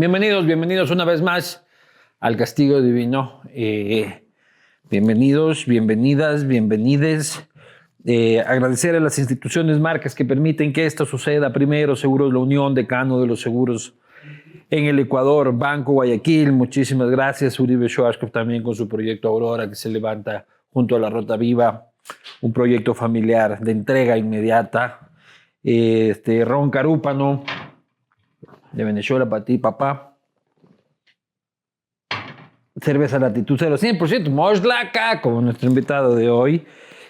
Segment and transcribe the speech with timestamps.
[0.00, 1.62] Bienvenidos, bienvenidos una vez más
[2.20, 3.42] al Castigo Divino.
[3.52, 4.22] Eh,
[4.88, 7.46] bienvenidos, bienvenidas, bienvenides.
[8.06, 11.52] Eh, agradecer a las instituciones marcas que permiten que esto suceda.
[11.52, 13.92] Primero, Seguros La Unión, decano de los seguros
[14.70, 16.50] en el Ecuador, Banco Guayaquil.
[16.52, 17.60] Muchísimas gracias.
[17.60, 21.88] Uribe Schwarzkopf también con su proyecto Aurora que se levanta junto a la Rota Viva.
[22.40, 25.10] Un proyecto familiar de entrega inmediata.
[25.62, 27.44] Este, Ron Carúpano,
[28.72, 30.16] de Venezuela para ti, papá.
[32.80, 36.64] Cerveza Latitud 0, 100% Moslaca, como nuestro invitado de hoy.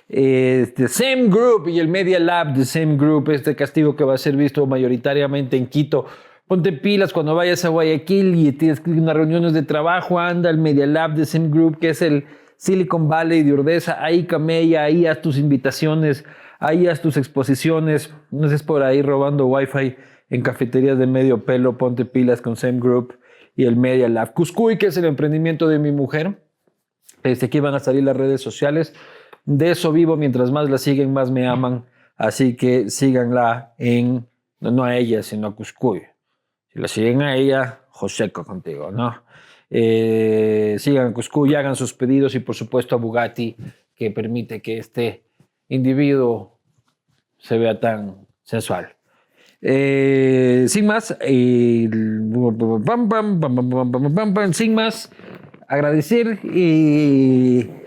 [0.09, 4.19] Este, Same Group y el Media Lab de Same Group, este castigo que va a
[4.19, 6.07] ser visto mayoritariamente en Quito.
[6.49, 10.87] Ponte pilas cuando vayas a Guayaquil y tienes unas reuniones de trabajo, anda al Media
[10.87, 12.25] Lab de Same Group, que es el
[12.57, 14.03] Silicon Valley de Urdesa.
[14.03, 16.25] Ahí camella, ahí haz tus invitaciones,
[16.59, 18.13] ahí haz tus exposiciones.
[18.33, 19.95] No estés por ahí robando Wi-Fi
[20.31, 21.77] en cafeterías de medio pelo.
[21.77, 23.19] Ponte pilas con Same Group
[23.57, 24.33] y el Media Lab.
[24.33, 26.43] Cuscuy, que es el emprendimiento de mi mujer.
[27.23, 28.95] Este, aquí van a salir las redes sociales.
[29.45, 31.85] De eso vivo, mientras más la siguen, más me aman.
[32.17, 34.27] Así que síganla en,
[34.61, 36.03] no a ella, sino a Cuscuy.
[36.73, 39.23] Si la siguen a ella, Joseco contigo, ¿no?
[39.71, 43.57] Eh, sigan a Cuscuy, hagan sus pedidos y por supuesto a Bugatti,
[43.95, 45.23] que permite que este
[45.69, 46.59] individuo
[47.39, 48.97] se vea tan sensual.
[49.63, 51.15] Eh, sin más,
[54.55, 55.11] sin más,
[55.69, 57.87] agradecer eh,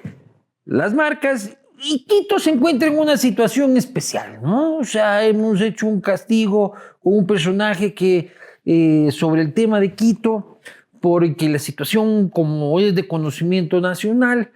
[0.66, 4.78] las marcas y Quito se encuentra en una situación especial, ¿no?
[4.78, 8.32] O sea, hemos hecho un castigo con un personaje que
[8.66, 10.60] eh, sobre el tema de Quito,
[11.02, 14.52] porque la situación como es de conocimiento nacional,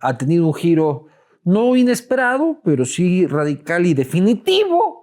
[0.00, 1.06] ha tenido un giro
[1.44, 4.99] no inesperado, pero sí radical y definitivo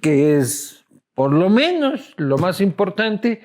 [0.00, 0.84] que es
[1.14, 3.40] por lo menos lo más importante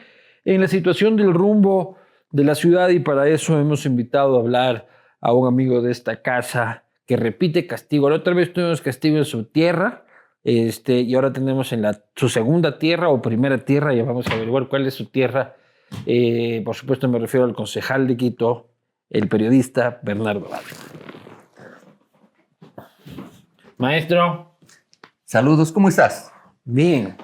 [0.46, 1.98] en la situación del rumbo
[2.32, 4.88] de la ciudad y para eso hemos invitado a hablar
[5.22, 8.10] a un amigo de esta casa que repite castigo.
[8.10, 10.06] La otra vez tuvimos castigo en su tierra,
[10.44, 14.34] este, y ahora tenemos en la, su segunda tierra o primera tierra, ya vamos a
[14.34, 15.56] averiguar cuál es su tierra.
[16.06, 18.70] Eh, por supuesto me refiero al concejal de Quito,
[19.10, 20.86] el periodista Bernardo Vargas.
[23.78, 24.49] Maestro,
[25.34, 26.32] Saludos, ¿cómo estás?
[26.66, 27.16] bien.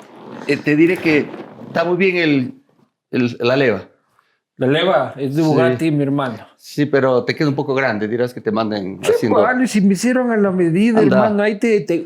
[0.45, 1.25] Eh, te diré que
[1.65, 2.53] está muy bien el,
[3.09, 3.81] el- la leva.
[4.57, 5.47] La leva es de Sí.
[5.47, 6.37] Bugatti, mi hermano.
[6.55, 8.07] Sí, pero te queda un poco grande.
[8.07, 9.41] Dirás que te manden haciendo.
[9.41, 11.15] Vale, si me hicieron a la medida, Anda.
[11.17, 12.05] hermano, ahí te, te,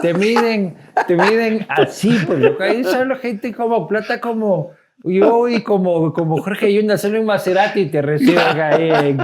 [0.00, 0.76] te miden,
[1.06, 4.70] te miden así, pues lo que ahí solo gente como plata como
[5.04, 9.20] yo y como, como Jorge Yunda, solo en Maserati te reciben ahí en,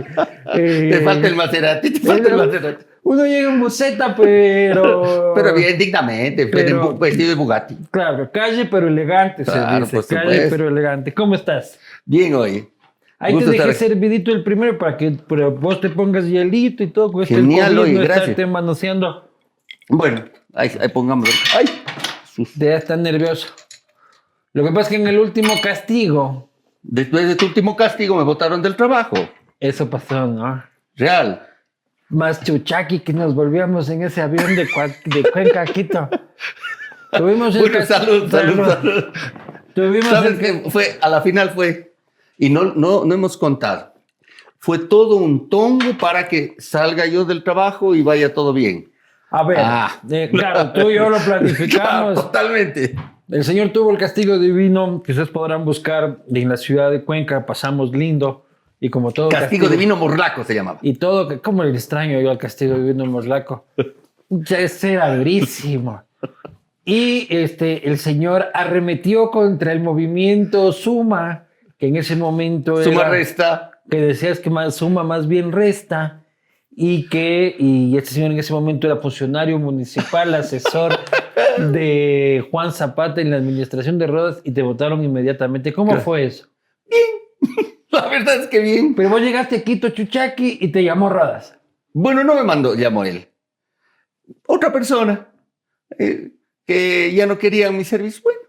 [0.55, 2.85] eh, Te falta el Maserati, te falta el Maserati.
[3.09, 5.33] Uno llega en buseta, pero...
[5.37, 7.77] Pero bien, dignamente, de Pero- vestido de Bugatti.
[7.93, 10.15] Claro, calle pero elegante, Claro, se dice.
[10.17, 10.51] Calle supuesto.
[10.57, 11.15] pero elegante.
[11.15, 11.79] ¿Cómo estás?
[12.05, 12.69] Bien hoy.
[13.21, 16.83] Ahí Gusto te dejé estar servidito el primero para que pero vos te pongas hielito
[16.83, 17.13] y todo.
[17.13, 18.19] Con Genial, no gracias.
[18.31, 19.31] estarte manoseando.
[19.89, 20.25] Bueno,
[20.55, 21.33] ahí, ahí pongámoslo.
[21.57, 21.67] ¡Ay!
[22.35, 23.47] Sus- Ya está nervioso.
[24.53, 26.51] Lo que pasa es que en el último castigo,
[26.83, 29.17] Después de tu último castigo me botaron del trabajo.
[29.61, 30.63] eso pasó, ¿no?
[30.97, 31.47] Real.
[32.09, 36.09] Más chuchaqui que nos volvíamos en ese avión de, Cua- de Cuenca Quito.
[37.13, 39.05] Tuvimos el Bueno, cas- salud, salud, salud.
[39.75, 40.71] Tuvimos ¿Sabes el- qué?
[40.71, 41.95] Fue, a la final fue,
[42.39, 43.93] y no, no, no hemos contado,
[44.59, 48.91] fue todo un tongo para que salga yo del trabajo y vaya todo bien.
[49.31, 50.01] A ver, Ah.
[50.09, 52.15] eh, claro, tú y yo lo Claro, planificamos.
[52.15, 52.95] totalmente.
[53.29, 57.45] El Señor tuvo el castigo divino que ustedes podrán buscar en la ciudad de Cuenca.
[57.45, 58.46] Pasamos lindo
[58.81, 60.79] y como todo Castigo divino morlaco se llamaba.
[60.83, 63.65] Y todo, ¿cómo le extraño yo al castigo divino en Moslaco?
[64.29, 66.03] Ya ese era durísimo.
[66.85, 71.47] Y este, el Señor arremetió contra el movimiento Suma,
[71.79, 73.71] que en ese momento Suma era, resta.
[73.91, 76.23] que decías que más Suma más bien resta,
[76.71, 80.93] y que y este señor en ese momento era funcionario municipal, asesor
[81.73, 85.73] de Juan Zapata en la administración de Rodas, y te votaron inmediatamente.
[85.73, 86.03] ¿Cómo Claro.
[86.05, 86.47] fue eso?
[88.03, 88.95] La verdad es que bien.
[88.95, 91.57] Pero vos llegaste a Quito Chuchaqui y te llamó Rodas.
[91.93, 93.29] Bueno, no me mandó, llamó él.
[94.47, 95.29] Otra persona
[95.99, 96.31] eh,
[96.67, 98.23] que ya no quería mi servicio.
[98.23, 98.41] Bueno,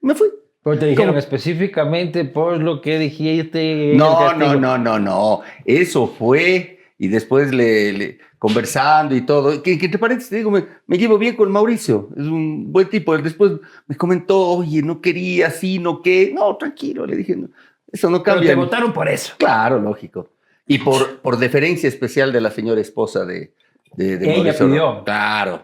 [0.00, 0.28] me fui.
[0.62, 1.18] Pero te dijeron ¿Cómo?
[1.20, 3.92] específicamente por lo que dijiste.
[3.94, 5.42] No, no, no, no, no.
[5.64, 9.62] Eso fue y después le, le- conversando y todo.
[9.62, 10.28] ¿Qué, qué te parece?
[10.30, 12.08] Te digo, me, me llevo bien con Mauricio.
[12.16, 13.14] Es un buen tipo.
[13.14, 13.52] Él después
[13.86, 16.32] me comentó, oye, no quería así, no qué.
[16.34, 17.36] No, tranquilo, le dije.
[17.36, 17.48] no,
[17.92, 18.50] eso no Pero cambia.
[18.50, 19.34] te votaron por eso.
[19.38, 20.30] Claro, lógico.
[20.66, 23.52] Y por, por deferencia especial de la señora esposa de,
[23.94, 24.66] de, de Ella Mauricio.
[24.66, 25.04] pidió.
[25.04, 25.62] Claro.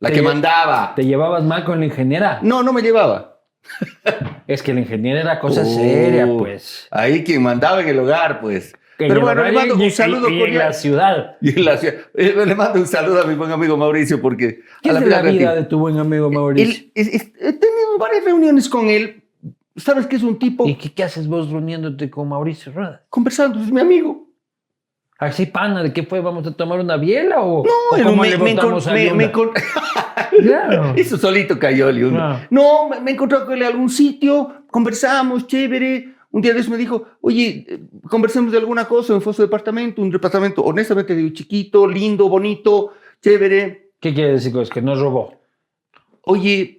[0.00, 0.92] La Te que mandaba.
[0.94, 2.38] ¿Te llevabas mal con la ingeniera?
[2.42, 3.40] No, no me llevaba.
[4.46, 6.86] es que el ingeniero era cosa seria, Oh, pues.
[6.90, 8.74] Ahí quien mandaba en el hogar, pues.
[8.96, 11.36] Pero bueno, le mando y- un saludo y- y en la ciudad.
[11.40, 11.94] Y en la ciudad.
[12.14, 15.06] Eh, Le mando un saludo a mi buen amigo Mauricio porque ¿Qué a es de
[15.06, 16.68] la vida de tu buen amigo Mauricio?
[16.74, 19.22] Él, es- es- he tenido varias reuniones con él.
[19.78, 23.00] Sabes que es un tipo ¿Y qué, qué haces vos reuniéndote con Mauricio Rodas?
[23.08, 24.26] conversando, es mi amigo.
[25.18, 26.20] Así, pana, ¿de qué fue?
[26.20, 29.32] ¿Vamos a tomar una biela o, No, o cómo me, le me a me- me
[30.40, 30.92] Claro.
[30.96, 31.88] Eso solito cayó.
[32.16, 32.46] Ah.
[32.50, 36.14] No, me, me encontré con él en algún sitio, conversamos, chévere.
[36.30, 39.14] Un día de eso me dijo, oye, eh, conversemos de alguna cosa.
[39.14, 42.92] Me fue a su departamento, un departamento, honestamente, digo, chiquito, lindo, bonito,
[43.22, 43.92] chévere.
[43.98, 44.72] ¿Qué quiere decir con eso?
[44.72, 45.34] Que no robó.
[46.22, 46.77] Oye,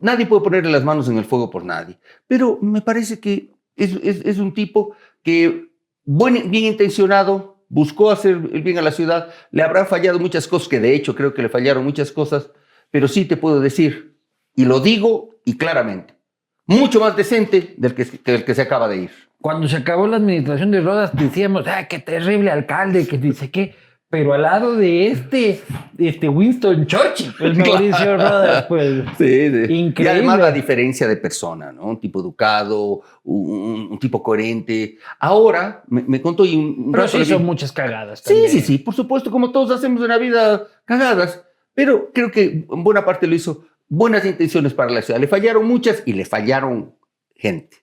[0.00, 4.38] nadie puede ponerle las manos en el fuego por nadie, pero me parece que es,
[4.38, 5.70] un tipo que,
[6.04, 10.68] buen, bien intencionado, buscó hacer el bien a la ciudad, le habrán fallado muchas cosas,
[10.68, 12.50] que de hecho creo que le fallaron muchas cosas,
[12.90, 14.16] pero sí te puedo decir,
[14.54, 16.14] y lo digo y claramente,
[16.66, 19.10] mucho más decente del que, que el que se acaba de ir.
[19.40, 23.06] Cuando se acabó la administración de Rodas decíamos, ¡ay, qué terrible alcalde!
[23.06, 23.74] Que dice qué.
[24.10, 25.60] Pero al lado de este,
[25.96, 29.04] este Winston Churchill, el Mauricio Rodas, pues.
[29.18, 29.72] Sí, sí.
[29.72, 30.10] Y Increíble.
[30.10, 31.84] además la diferencia de persona, ¿no?
[31.84, 34.96] Un tipo educado, un, un tipo coherente.
[35.20, 38.18] Ahora, me, me contó y un, un Pero sí son muchas cagadas.
[38.18, 38.50] Sí, también.
[38.50, 42.82] sí, sí, por supuesto, como todos hacemos en la vida cagadas, pero creo que en
[42.84, 45.20] buena parte lo hizo buenas intenciones para la ciudad.
[45.20, 46.94] Le fallaron muchas y le fallaron
[47.36, 47.76] gente.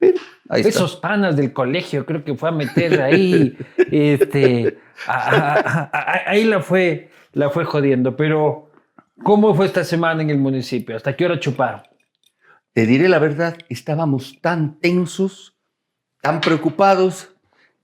[0.00, 0.18] Pero
[0.48, 0.68] ahí está.
[0.70, 3.56] Esos panas del colegio, creo que fue a meter ahí,
[3.90, 8.16] este, a- a- a- a- ahí la fue, la fue jodiendo.
[8.16, 8.70] Pero,
[9.22, 10.96] ¿cómo fue esta semana en el municipio?
[10.96, 11.82] ¿Hasta qué hora chuparon?
[12.72, 15.54] Te diré la verdad, estábamos tan tensos,
[16.22, 17.30] tan preocupados,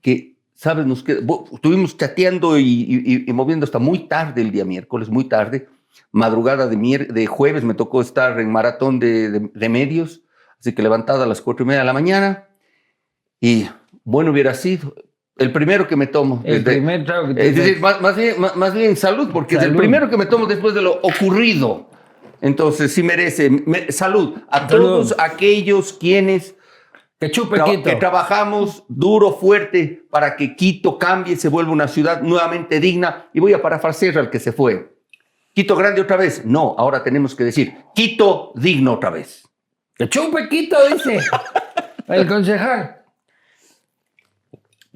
[0.01, 0.85] que, ¿sabes?
[0.85, 1.23] Nos qued-
[1.53, 5.67] estuvimos chateando y, y- y moviendo hasta muy tarde el día miércoles, muy tarde.
[6.11, 10.21] Madrugada de, mier- de jueves me tocó estar en maratón de, de- de medios,
[10.59, 12.47] así que levantada a las cuatro y media de la mañana.
[13.39, 13.67] Y
[14.03, 14.93] bueno hubiera sido
[15.37, 16.41] el primero que me tomo.
[16.43, 19.55] El desde- primer trago que te es decir, más, más bien, más, bien salud, porque
[19.55, 19.77] es el Salud.
[19.79, 21.89] primero que me tomo después de lo ocurrido.
[22.41, 24.83] Entonces, sí merece me- salud a Salud.
[24.85, 26.55] todos aquellos quienes
[27.19, 27.81] Que chupe Quito.
[27.89, 33.27] que trabajamos duro, fuerte, para que Quito cambie, se vuelva una ciudad nuevamente digna.
[33.33, 34.95] Y voy a parafrasear al que se fue.
[35.55, 36.45] Quito grande otra vez.
[36.45, 39.46] No, ahora tenemos que decir Quito digno otra vez.
[39.97, 41.19] Que chupe Quito, dice
[42.07, 43.01] el concejal.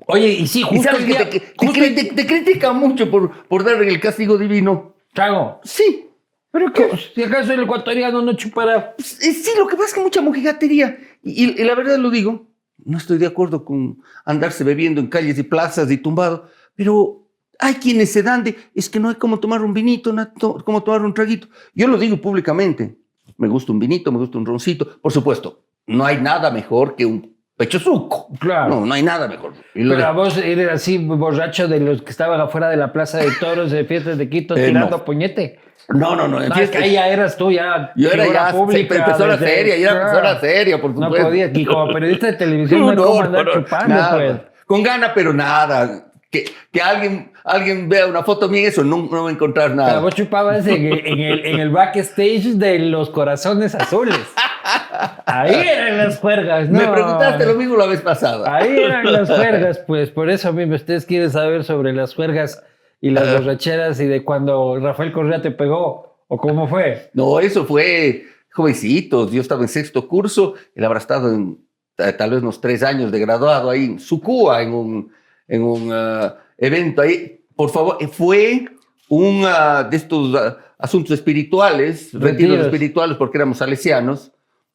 [0.07, 2.25] Oye, y sí, Y justo sabes el que día- te, te, justo cri- te- te
[2.27, 4.95] critican mucho por, por darle el castigo divino.
[5.13, 5.59] Trago.
[5.63, 6.07] Sí,
[6.51, 8.95] Pero que, si acaso el ecuatoriano no chupará.
[8.95, 10.97] Pues, eh, sí, lo que pasa es que mucha mojigatería.
[11.23, 12.47] Y, y- y la verdad lo digo,
[12.83, 17.27] no estoy de acuerdo con andarse bebiendo en calles y plazas y tumbado, pero
[17.59, 20.27] hay quienes se dan de, es que no hay como tomar un vinito, no hay
[20.39, 21.47] to- como tomar un traguito.
[21.75, 22.97] Yo lo digo públicamente,
[23.41, 24.87] me gusta un vinito, me gusta un roncito.
[25.01, 28.27] Por supuesto, no hay nada mejor que un pecho suco.
[28.39, 28.69] Claro.
[28.75, 29.53] No, no hay nada mejor.
[29.75, 32.93] Y Pero a de- vos eres así borracho de los que estaban afuera de la
[32.93, 35.05] plaza de toros de fiestas de Quito Eh, tirando no.
[35.05, 35.59] puñete.
[35.89, 36.41] no, no, no.
[36.41, 37.91] en No, es que ahí ya eras tú, ya.
[37.95, 39.99] yo era ya, pública, se- empezó la desde- seria, ya Claro.
[40.07, 41.27] empezó la seria, por No supuesto.
[41.27, 44.35] podía, y como periodista de televisión no, hay cómo andar chupando, pues.
[44.65, 46.05] Con gana, pero nada.
[46.31, 49.75] Que, que alguien, alguien vea una foto mía, eso no, no va a encontrar Pero
[49.81, 49.99] nada.
[49.99, 54.15] vos chupabas en el, en, el, en el backstage de los corazones azules.
[55.25, 56.79] Ahí eran las juergas, ¿no?
[56.79, 58.55] Me preguntaste lo mismo la vez pasada.
[58.55, 62.63] Ahí eran las juergas, pues por eso mismo ustedes quieren saber sobre las juergas
[63.01, 67.09] y las borracheras y de cuando Rafael Correa te pegó o cómo fue.
[67.13, 69.31] No, eso fue jovencitos.
[69.31, 71.57] Yo estaba en sexto curso, él habrá estado en
[71.95, 75.11] ta- tal vez unos tres años de graduado ahí en Sucúa, en un,
[75.51, 77.43] en un ah, evento ahí.
[77.55, 78.65] Por favor, eh, fue
[79.09, 82.31] un ah, de estos ah, asuntos espirituales, retiros.
[82.31, 82.65] Retiros.
[82.65, 84.31] espirituales, porque éramos salesianos.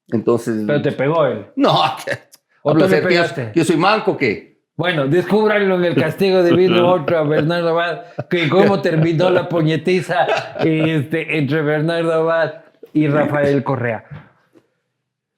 [0.09, 0.63] Entonces.
[0.67, 1.47] Pero te pegó él.
[1.57, 1.73] No,
[2.63, 3.53] ¿O hablo tú le pegaste?
[3.55, 4.61] Yo soy manco, ¿qué?
[4.77, 10.27] Bueno, descúbranlo en el castigo divino otro a Bernardo Abad, que cómo terminó la puñetiza
[10.61, 12.55] este, entre Bernardo Abad
[12.93, 14.05] y Rafael Correa.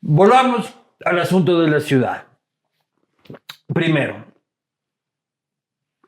[0.00, 2.25] Volvamos al asunto de la ciudad.
[3.73, 4.25] Primero,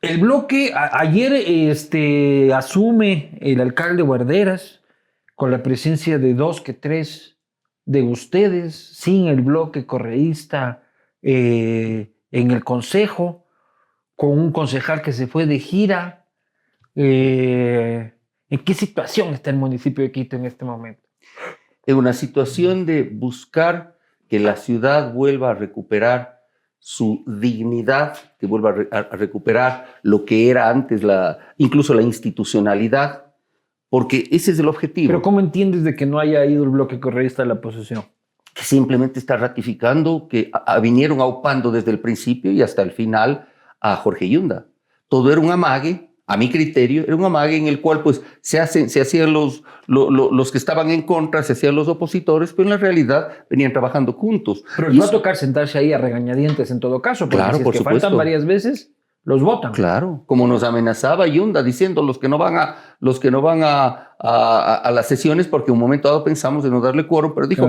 [0.03, 4.81] el bloque, ayer este, asume el alcalde Guarderas
[5.35, 7.39] con la presencia de dos que tres
[7.85, 10.83] de ustedes, sin el bloque correísta
[11.23, 13.47] eh, en el consejo,
[14.17, 16.27] con un concejal que se fue de gira.
[16.95, 18.15] Eh,
[18.49, 21.09] ¿En qué situación está el municipio de Quito en este momento?
[21.85, 26.40] En una situación de buscar que la ciudad vuelva a recuperar
[26.83, 31.95] su dignidad, que vuelva a, re- a- a recuperar lo que era antes, la, incluso
[31.95, 33.27] la institucionalidad,
[33.89, 35.09] porque ese es el objetivo.
[35.09, 38.03] Pero ¿cómo entiendes de que no haya ido el bloque correísta a la posesión?
[38.53, 40.51] que simplemente está ratificando que
[40.83, 43.47] vinieron aupando desde el principio y hasta el final
[43.81, 44.67] a Jorge Yunda.
[45.09, 48.61] Todo era un amague, a mi criterio, era un amague en el cual pues se,
[48.61, 52.71] hacen, se hacían los, los que estaban en contra, se hacían los opositores, pero en
[52.71, 54.63] la realidad venían trabajando juntos.
[54.77, 57.59] Pero les va a tocar sentarse ahí a regañadientes en todo caso, porque claro, si
[57.59, 58.01] es por que supuesto.
[58.01, 58.93] faltan varias veces,
[59.25, 59.73] los votan.
[59.73, 63.65] Claro, como nos amenazaba Yunda diciendo los que no van a, los que no van
[63.65, 67.69] a, a, las sesiones, porque un momento dado pensamos en no darle quórum, pero dijo,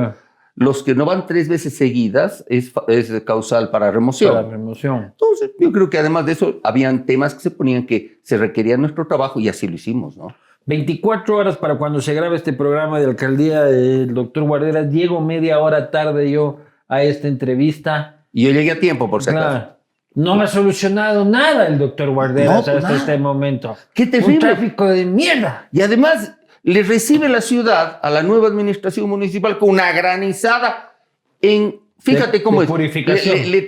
[0.55, 4.33] los que no van tres veces seguidas es, es causal para remoción.
[4.33, 5.11] Para remoción.
[5.11, 8.77] Entonces, yo creo que además de eso, habían temas que se ponían que se requería
[8.77, 10.35] nuestro trabajo y así lo hicimos, ¿no?
[10.65, 14.91] 24 horas para cuando se grabe este programa de alcaldía del doctor Guarderas.
[14.91, 18.25] Llego media hora tarde yo a esta entrevista.
[18.31, 19.77] Y yo llegué a tiempo, por si acaso.
[20.13, 23.77] No me ha solucionado nada el doctor Guarderas hasta este momento.
[23.93, 24.33] ¡Qué terrible!
[24.33, 25.69] Un tráfico de mierda.
[25.71, 30.93] Y además, le recibe la ciudad a la nueva administración municipal con una granizada
[31.41, 32.69] en, fíjate cómo es,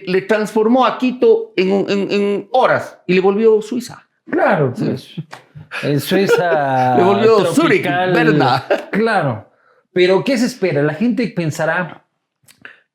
[0.05, 4.07] Le, transformó a Quito en, horas y le volvió Suiza.
[4.29, 5.15] Claro, pues,
[5.81, 6.95] en Suiza.
[6.97, 8.65] le volvió Zurich, Berna.
[8.91, 9.49] Claro,
[9.91, 10.83] pero ¿qué se espera?
[10.83, 12.05] La gente pensará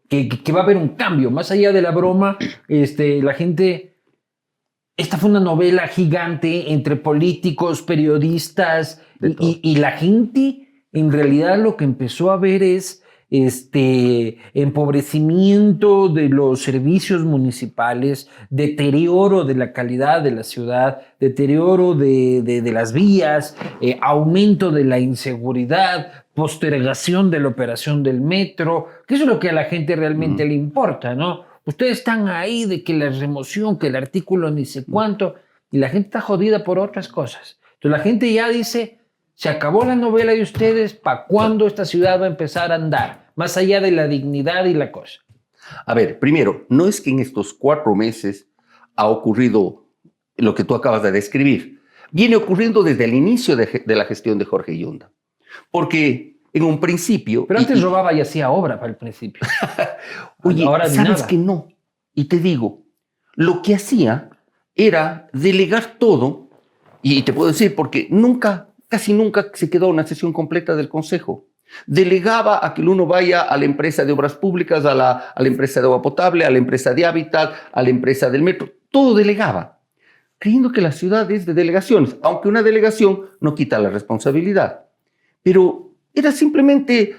[0.09, 2.39] que, que, va a haber un cambio, más allá de la broma,
[2.69, 3.98] este, la gente
[4.99, 11.85] esta fue una novela gigante entre políticos, periodistas y, la gente en realidad lo que
[11.85, 20.33] empezó a ver es este empobrecimiento de los servicios municipales, deterioro de la calidad de
[20.33, 28.03] la ciudad, deterioro de, las vías, eh, aumento de la inseguridad, postergación de la operación
[28.03, 31.48] del metro, que eso es lo que a la gente realmente le importa, ¿no?
[31.69, 35.35] Ustedes están ahí de que la remoción, que el artículo ni sé cuánto,
[35.71, 37.61] y la gente está jodida por otras cosas.
[37.75, 39.01] Entonces la gente ya dice,
[39.35, 43.33] se acabó la novela de ustedes, ¿para cuándo esta ciudad va a empezar a andar?
[43.37, 45.21] Más allá de la dignidad y la cosa.
[45.85, 48.49] A ver, primero, no es que en estos cuatro meses
[48.97, 49.91] ha ocurrido
[50.39, 51.83] lo que tú acabas de describir.
[52.13, 55.13] Viene ocurriendo desde el inicio de, la gestión de Jorge Yunda.
[55.71, 57.47] Porque en un principio.
[57.47, 59.43] Pero antes robaba y hacía obra para el principio.
[60.43, 61.69] Oye, Ahora sabes que no.
[62.15, 62.83] Y te digo,
[63.35, 64.31] lo que hacía
[64.75, 66.49] era delegar todo,
[67.03, 71.47] y te puedo decir, porque nunca, casi nunca se quedó una sesión completa del Consejo.
[71.87, 75.43] Delegaba a que el uno vaya a la empresa de obras públicas, a la, a
[75.43, 78.71] la empresa de agua potable, a la empresa de hábitat, a la empresa del metro.
[78.91, 79.81] Todo delegaba,
[80.39, 84.87] creyendo que la ciudad es de delegaciones, aunque una delegación no quita la responsabilidad.
[85.43, 85.88] Pero
[86.21, 87.17] era simplemente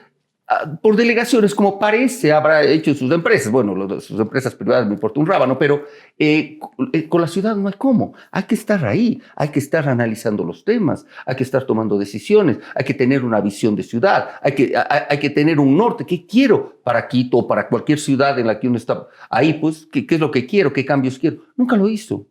[0.47, 3.51] ah, por delegaciones, como parece habrá hecho sus empresas.
[3.51, 5.85] Bueno, sus empresas privadas me importa un rábano, pero
[6.17, 6.59] eh,
[6.93, 8.13] eh, con la ciudad no hay cómo.
[8.31, 12.59] Hay que estar ahí, hay que estar analizando los temas, hay que estar tomando decisiones,
[12.75, 14.73] hay que tener una visión de ciudad, hay que,
[15.09, 16.05] hay, que tener un norte.
[16.05, 19.53] ¿Qué quiero para Quito o para cualquier ciudad en la que uno está ahí?
[19.53, 20.73] Pues, ¿qué, qué es lo que quiero?
[20.73, 21.37] ¿Qué cambios quiero?
[21.55, 22.27] Nunca lo hizo.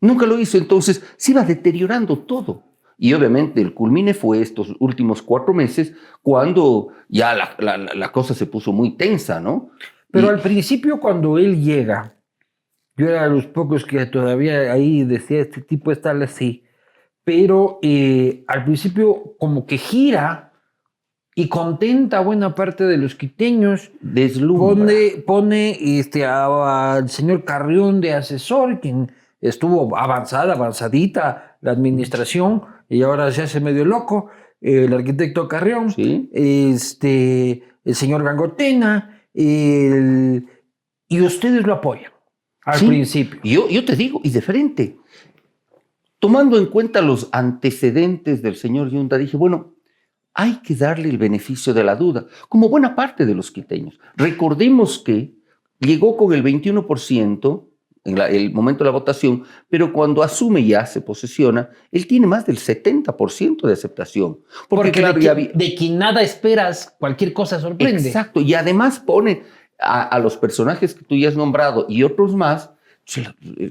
[0.00, 0.56] Nunca lo hizo.
[0.56, 2.69] Entonces, se iba deteriorando todo.
[3.02, 8.74] Y obviamente el culmine fue estos últimos cuatro meses cuando ya la, cosa se puso
[8.74, 9.70] muy tensa, ¿no?
[10.10, 12.14] Pero al principio cuando él llega,
[12.98, 16.64] yo era de los pocos que todavía ahí decía, este tipo está así,
[17.24, 20.52] pero eh, al principio como que gira
[21.34, 23.92] y contenta a buena parte de los quiteños.
[24.58, 33.02] Pone, pone este, al señor Carrión de asesor, quien estuvo avanzada, avanzadita la administración, y
[33.02, 34.28] ahora se hace medio loco,
[34.60, 35.94] el arquitecto Carrión,
[36.32, 42.12] este, el señor Gangotena, y ustedes lo apoyan
[42.64, 43.40] al principio.
[43.44, 44.98] Yo, yo te digo, y de frente,
[46.18, 49.76] tomando en cuenta los antecedentes del señor Yunda, dije, bueno,
[50.34, 53.98] hay que darle el beneficio de la duda, como buena parte de los quiteños.
[54.16, 55.34] Recordemos que
[55.78, 57.69] llegó con el 21%,
[58.04, 62.46] en el momento de la votación, pero cuando asume ya se posesiona, él tiene más
[62.46, 64.38] del 70% de aceptación.
[64.68, 68.08] Porque, claro, de, quien nada esperas, cualquier cosa sorprende.
[68.08, 69.42] Exacto, y además pone
[69.78, 72.70] a, los personajes que tú ya has nombrado y otros más,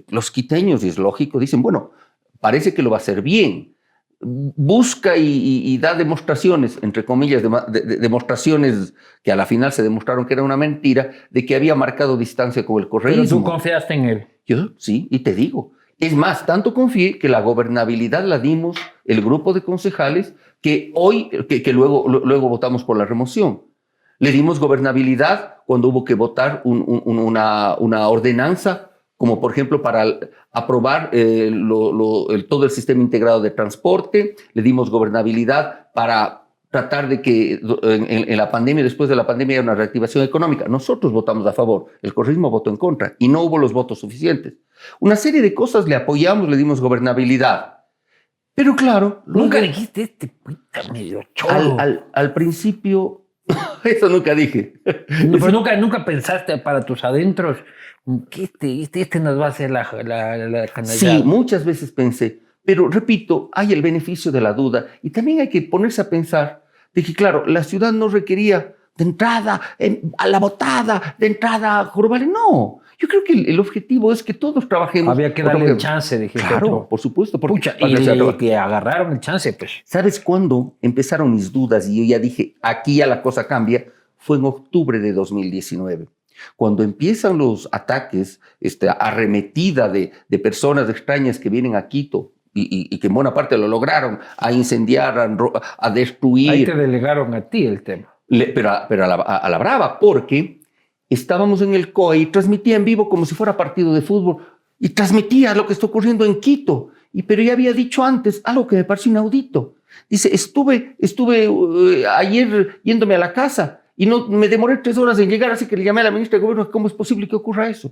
[0.09, 1.91] los quiteños, y es lógico, dicen, bueno,
[2.39, 3.75] parece que lo va a hacer bien.
[4.21, 10.43] Busca y, da demostraciones, entre comillas, demostraciones que a la final se demostraron que era
[10.43, 13.23] una mentira, de que había marcado distancia con el correísmo.
[13.23, 14.27] Pero tú confiaste en él.
[14.45, 15.71] Yo sí, y te digo.
[15.99, 21.29] Es más, tanto confié que la gobernabilidad la dimos el grupo de concejales que hoy,
[21.29, 23.63] que, luego, luego votamos por la remoción.
[24.17, 28.88] Le dimos gobernabilidad cuando hubo que votar una, una ordenanza
[29.19, 30.05] como por ejemplo para
[30.53, 31.51] aprobar eh,
[32.47, 38.37] todo el sistema integrado de transporte, le dimos gobernabilidad para tratar de que en, en,
[38.37, 40.69] la pandemia, después de la pandemia, haya una reactivación económica.
[40.69, 44.53] Nosotros votamos a favor, el correísmo votó en contra y no hubo los votos suficientes.
[45.01, 47.79] Una serie de cosas le apoyamos, le dimos gobernabilidad.
[48.55, 53.25] Pero claro, nunca dijiste este puta medio Al, al, al principio,
[53.83, 54.73] eso nunca dije.
[54.83, 57.57] pero nunca, nunca pensaste para tus adentros
[58.29, 62.41] que este, este, este nos va a hacer la, la, la Sí, muchas veces pensé.
[62.65, 66.63] Pero repito, hay el beneficio de la duda y también hay que ponerse a pensar
[66.93, 69.61] de que, claro, la ciudad no requería de entrada
[70.17, 74.67] a la botada, de entrada a No, yo creo que el, objetivo es que todos
[74.67, 75.13] trabajemos.
[75.13, 76.37] Había que darle el chance, dije.
[76.37, 77.39] Claro, por supuesto.
[77.39, 79.71] Pucha, y que agarraron el chance, pues.
[79.85, 83.85] ¿Sabes cuándo empezaron mis dudas y yo ya dije, aquí ya la cosa cambia?
[84.17, 86.09] Fue en octubre de 2019.
[86.57, 92.97] Cuando empiezan los ataques, esta arremetida de, de personas extrañas que vienen a Quito, y,
[92.99, 95.37] que en buena parte lo lograron, a incendiar,
[95.77, 96.51] a, destruir.
[96.51, 98.13] Ahí te delegaron a ti el tema.
[98.27, 100.58] pero pero a, la, a la brava, porque
[101.09, 104.45] estábamos en el COE y transmitía en vivo como si fuera partido de fútbol
[104.79, 106.89] y transmitía lo que está ocurriendo en Quito.
[107.11, 109.75] Y, pero ya había dicho antes algo que me pareció inaudito.
[110.09, 115.19] Dice, estuve, estuve eh, ayer yéndome a la casa y no me demoré tres horas
[115.19, 117.35] en llegar, así que le llamé a la ministra de Gobierno, ¿cómo es posible que
[117.35, 117.91] ocurra eso?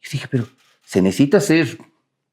[0.00, 0.46] Y dije, pero
[0.84, 1.76] se necesita ser,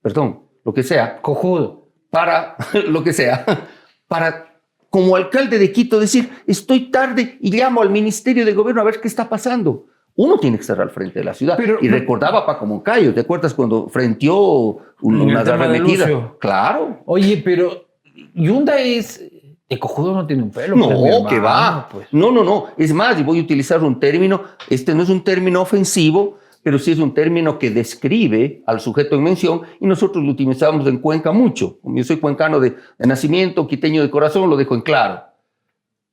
[0.01, 1.21] perdón, lo que sea.
[1.21, 1.87] Cojudo.
[2.09, 2.55] Para,
[2.87, 3.67] lo que sea,
[4.07, 8.85] para como alcalde de Quito decir, estoy tarde y llamo al Ministerio de Gobierno a
[8.85, 9.87] ver qué está pasando
[10.21, 11.57] uno tiene que estar al frente de la ciudad.
[11.81, 16.33] y recordaba a Paco Moncayo, ¿te acuerdas cuando frenteó una arremetida?
[16.39, 16.99] Claro.
[17.05, 17.85] Oye, pero
[18.33, 19.23] Yunda es...
[19.69, 20.75] El cojudo no tiene un pelo.
[20.75, 21.87] No, pues, que va.
[21.89, 22.07] Pues.
[22.11, 22.65] No, no, no.
[22.75, 26.77] Es más, y voy a utilizar un término, este no es un término ofensivo, pero
[26.79, 30.97] sí es un término que describe al sujeto en mención y nosotros lo utilizamos en
[30.97, 31.79] Cuenca mucho.
[31.79, 35.21] Como yo soy cuencano de, de nacimiento, quiteño de corazón, lo dejo en claro.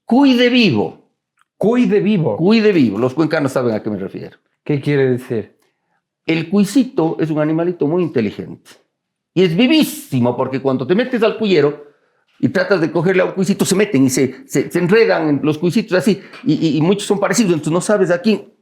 [0.05, 1.06] Cuide vivo
[1.57, 2.37] Cuide vivo.
[2.37, 2.99] Cuide vivo.
[2.99, 4.37] Los cuencanos saben a qué me refiero.
[4.63, 5.57] ¿Qué quiere decir?
[6.27, 8.71] El cuisito es un animalito muy inteligente.
[9.33, 11.87] Y es vivísimo porque cuando te metes al cuyero
[12.41, 15.59] y tratas de cogerle a un cuisito, se meten y se, se, enredan en los
[15.59, 16.21] cuisitos así.
[16.45, 18.53] Y, muchos son parecidos, entonces no sabes a quién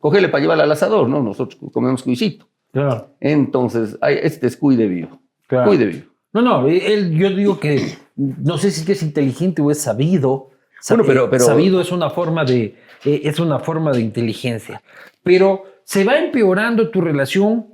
[0.00, 1.22] cogerle para llevarle al asador, ¿no?
[1.22, 2.46] Nosotros comemos cuisito.
[2.72, 3.14] Claro.
[3.20, 5.20] Entonces, este es cuide vivo.
[5.48, 6.06] Cuide vivo.
[6.32, 10.50] No, no, él, yo digo que no sé si es inteligente o es sabido,
[10.88, 14.82] pero, pero, Sabido es una forma de, eh, es una forma de inteligencia.
[15.22, 17.66] Pero se va empeorando tu relación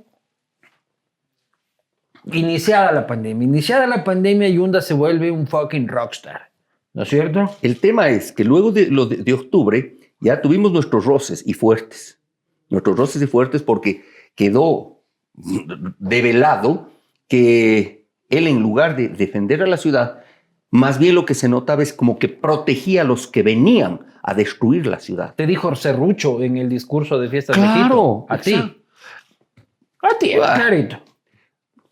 [2.31, 3.45] iniciada la pandemia.
[3.45, 6.51] Iniciada la pandemia, Yunda se vuelve un fucking rockstar.
[6.93, 7.49] ¿No es cierto?
[7.61, 12.19] El tema es que luego de, lo de, octubre ya tuvimos nuestros roces y fuertes.
[12.69, 15.01] Nuestros roces y fuertes porque quedó
[15.97, 16.91] develado
[17.27, 20.23] que él en lugar de defender a la ciudad,
[20.73, 24.33] más bien lo que se notaba es como que protegía a los que venían a
[24.33, 25.35] destruir la ciudad.
[25.35, 28.25] Te dijo Cerrucho en el discurso de fiestas de Egipto.
[28.27, 28.55] A ti.
[28.55, 31.02] A ti, clarito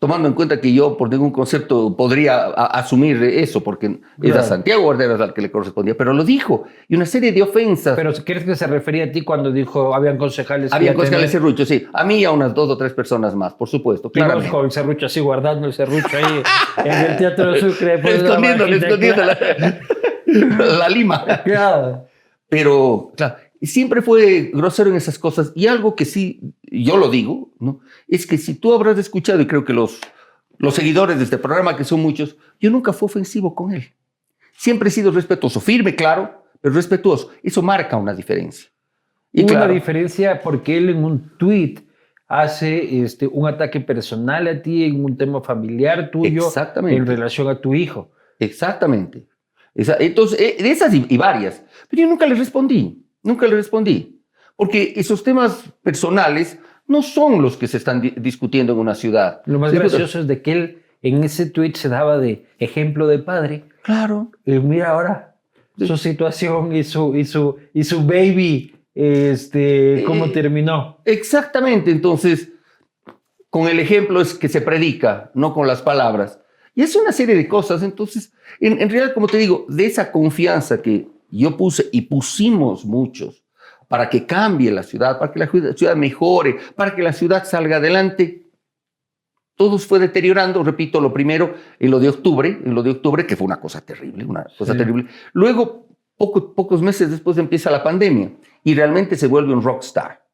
[0.02, 5.20] tomando en cuenta que yo por ningún concepto podría asumir eso, porque era Santiago Guarderas
[5.20, 7.94] al que le correspondía, pero lo dijo, y una serie de ofensas.
[7.94, 10.72] ¿Pero crees que se refería a ti cuando dijo habían concejales?
[10.72, 11.86] Había concejales serruchos, sí.
[11.92, 14.10] A mí y a unas dos o tres personas más, por supuesto.
[14.10, 14.42] Claro.
[14.50, 16.42] con el serrucho así, guardando el serrucho ahí
[16.84, 17.94] en el Teatro de Sucre.
[17.94, 19.38] escondiendo, escondiendo la,
[20.80, 21.24] la, lima.
[21.44, 22.08] Claro.
[22.48, 23.36] Pero, claro,
[23.66, 25.52] siempre fue grosero en esas cosas.
[25.54, 27.80] Y algo que sí, yo lo digo, ¿no?
[28.08, 30.00] es que si tú habrás escuchado, y creo que los,
[30.58, 33.92] los seguidores de este programa, que son muchos, yo nunca fui ofensivo con él.
[34.56, 37.30] Siempre he sido respetuoso, firme, claro, pero respetuoso.
[37.42, 38.68] Eso marca una diferencia.
[39.32, 41.76] Y una diferencia porque él en un tweet
[42.28, 46.50] hace este, un ataque personal a ti en un tema familiar tuyo
[46.88, 48.10] en relación a tu hijo.
[48.38, 49.26] Exactamente.
[49.74, 51.62] entonces, eh, de esas y varias.
[51.88, 53.02] Pero yo nunca le respondí.
[53.22, 54.20] Nunca le respondí,
[54.56, 59.42] porque esos temas personales no son los que se están discutiendo en una ciudad.
[59.46, 63.18] Lo más gracioso es de que él en ese tweet se daba de ejemplo de
[63.18, 63.64] padre.
[63.82, 64.30] Claro.
[64.44, 65.32] Y mira ahora
[65.78, 70.98] su situación y su, y su, y su baby, este, cómo eh, terminó.
[71.04, 72.50] Exactamente, entonces,
[73.50, 76.38] con el ejemplo es que se predica, no con las palabras.
[76.74, 80.12] Y es una serie de cosas, entonces, en, en realidad, como te digo, de esa
[80.12, 81.08] confianza que
[81.38, 83.44] yo puse y pusimos muchos
[83.88, 87.76] para que cambie la ciudad, para que la ciudad mejore, para que la ciudad salga
[87.76, 88.50] adelante.
[89.54, 93.36] Todo fue deteriorando, repito, lo primero en lo de octubre, en lo de octubre, que
[93.36, 95.08] fue una cosa terrible, una cosa terrible.
[95.34, 98.32] Luego, pocos meses después empieza la pandemia
[98.64, 100.26] y realmente se vuelve un rockstar.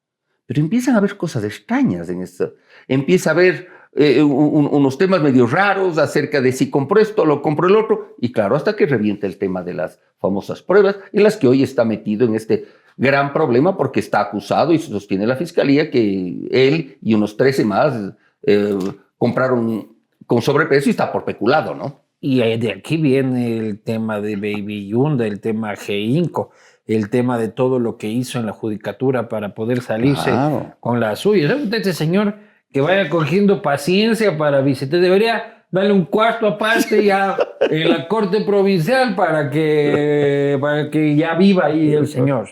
[0.47, 2.55] Pero empiezan a haber cosas extrañas en esto.
[2.87, 7.27] Empieza a haber eh, un- unos temas medio raros acerca de si compro esto o
[7.27, 10.97] lo compro el otro, y claro, hasta que revienta el tema de las famosas pruebas,
[11.13, 15.27] en las que hoy está metido en este gran problema porque está acusado y sostiene
[15.27, 17.95] la fiscalía que él y unos 13 más
[18.43, 18.77] eh,
[19.17, 19.89] compraron
[20.27, 22.01] con sobreprecio y está por peculado, ¿no?
[22.21, 26.51] Y eh, de aquí viene el tema de Baby Yunda, el tema G-Inco,
[26.87, 30.75] el tema de todo lo que hizo en la judicatura para poder salirse Claro.
[30.81, 31.49] con la suya.
[31.49, 32.35] ¿Sabe usted, este señor,
[32.73, 35.01] que vaya cogiendo paciencia para visitar?
[35.01, 41.35] Debería darle un cuarto aparte ya en la corte provincial para que, para que ya
[41.35, 42.49] viva ahí el señor.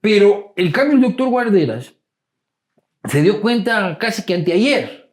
[0.00, 1.94] Pero el cambio, el doctor Guarderas
[3.04, 5.10] se dio cuenta casi que anteayer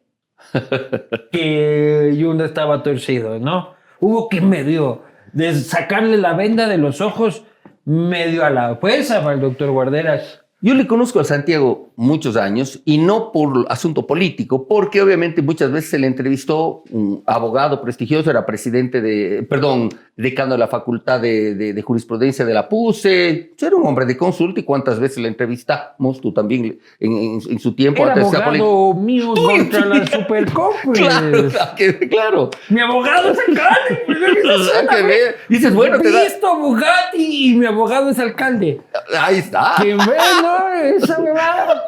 [1.32, 3.74] que Yunda estaba torcido, ¿no?
[4.00, 5.02] Hubo que medio
[5.32, 7.44] de sacarle la venda de los ojos
[7.84, 10.42] medio a la fuerza para el doctor Guarderas.
[10.60, 15.70] Yo le conozco a Santiago muchos años y no por asunto político, porque obviamente muchas
[15.70, 21.20] veces se le entrevistó un abogado prestigioso, era presidente de, perdón, decano de la Facultad
[21.20, 25.18] de, de- de Jurisprudencia de la PUSE, era un hombre de consulta y cuántas veces
[25.18, 28.02] le entrevistamos, tú también en, en- en su tiempo.
[28.04, 30.98] Era abogado mío contra la Supercopes.
[30.98, 32.50] Claro, que- claro.
[32.68, 34.02] Mi abogado es alcalde.
[34.06, 38.80] pues, Dices, bueno, te da- Visto Bugatti y mi abogado es alcalde.
[39.18, 39.74] Ahí está.
[39.80, 41.83] Que bueno, esa me va.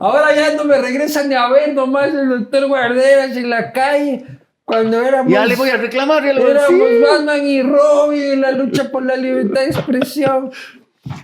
[0.00, 4.24] Ahora ya no me regresan ni a ver nomás el doctor Guarderas en la calle.
[4.64, 7.02] Cuando éramos, Ya le voy a reclamar, ya le voy a éramos decir.
[7.02, 10.50] Batman y Robin en la lucha por la libertad de expresión.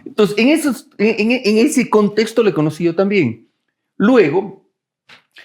[0.04, 3.48] Entonces, en, esos, en ese contexto le conocí yo también.
[3.96, 4.68] Luego,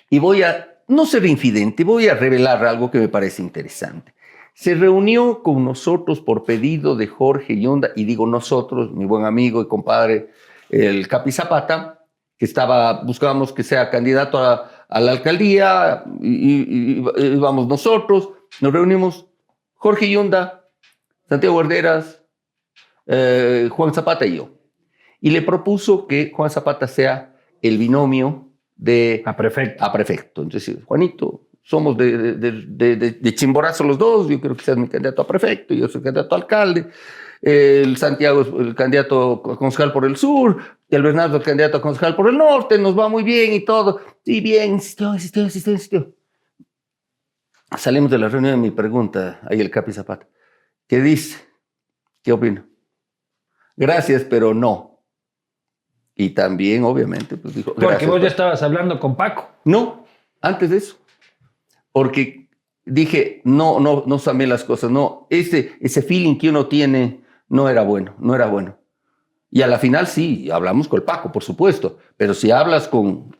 [0.10, 4.14] y voy a, no ser infidente, voy a revelar algo que me parece interesante.
[4.54, 9.62] Se reunió con nosotros por pedido de Jorge Yonda, y digo nosotros, mi buen amigo
[9.62, 10.32] y compadre,
[10.70, 12.01] el Capi Zapata,
[12.42, 18.30] que estaba, buscábamos que sea candidato a, a la alcaldía, y, íbamos nosotros,
[18.62, 19.28] nos reunimos
[19.76, 20.66] Jorge Yonda,
[21.30, 22.24] Santiago Guarderas,
[23.06, 24.50] eh, Juan Zapata y yo.
[25.20, 29.84] Y le propuso que Juan Zapata sea el binomio de A prefecto.
[29.86, 30.42] a prefecto.
[30.42, 32.52] Entonces, Juanito, somos de- de-
[32.96, 36.02] de- de Chimborazo los dos, yo creo que seas mi candidato a prefecto, yo soy
[36.02, 36.88] candidato a alcalde,
[37.42, 40.58] el Santiago es el candidato a concejal por el sur,
[40.90, 44.00] el Bernardo el candidato a concejal por el norte, nos va muy bien y todo.
[44.24, 46.14] Y bien, insistió, insistió, insistió, insistió.
[47.78, 50.28] Salimos de la reunión y me pregunta ahí el Capi Zapata,
[50.88, 51.38] ¿qué dice?
[52.22, 52.66] ¿Qué opina?
[53.78, 55.00] Gracias, pero no.
[56.14, 59.50] Y también, obviamente, pues dijo, Porque gracias, vos ya pero- estabas hablando con Paco.
[59.64, 60.06] no,
[60.42, 60.98] antes de eso.
[61.94, 62.50] Porque
[62.86, 67.70] dije, no, no, no samé las cosas, no, ese, ese feeling que uno tiene no
[67.70, 68.78] era bueno, no era bueno.
[69.52, 73.36] Y a la final sí, hablamos con el Paco, por supuesto, pero si hablas con,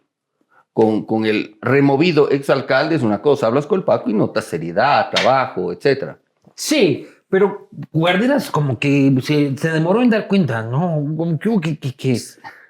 [0.74, 5.10] con, con el removido exalcalde es una cosa, hablas con el Paco y notas seriedad,
[5.10, 6.20] trabajo, etcétera.
[6.54, 11.02] Sí, pero Guarderas como que se, se demoró en dar cuenta, ¿no?
[11.18, 12.18] Como que, que, que-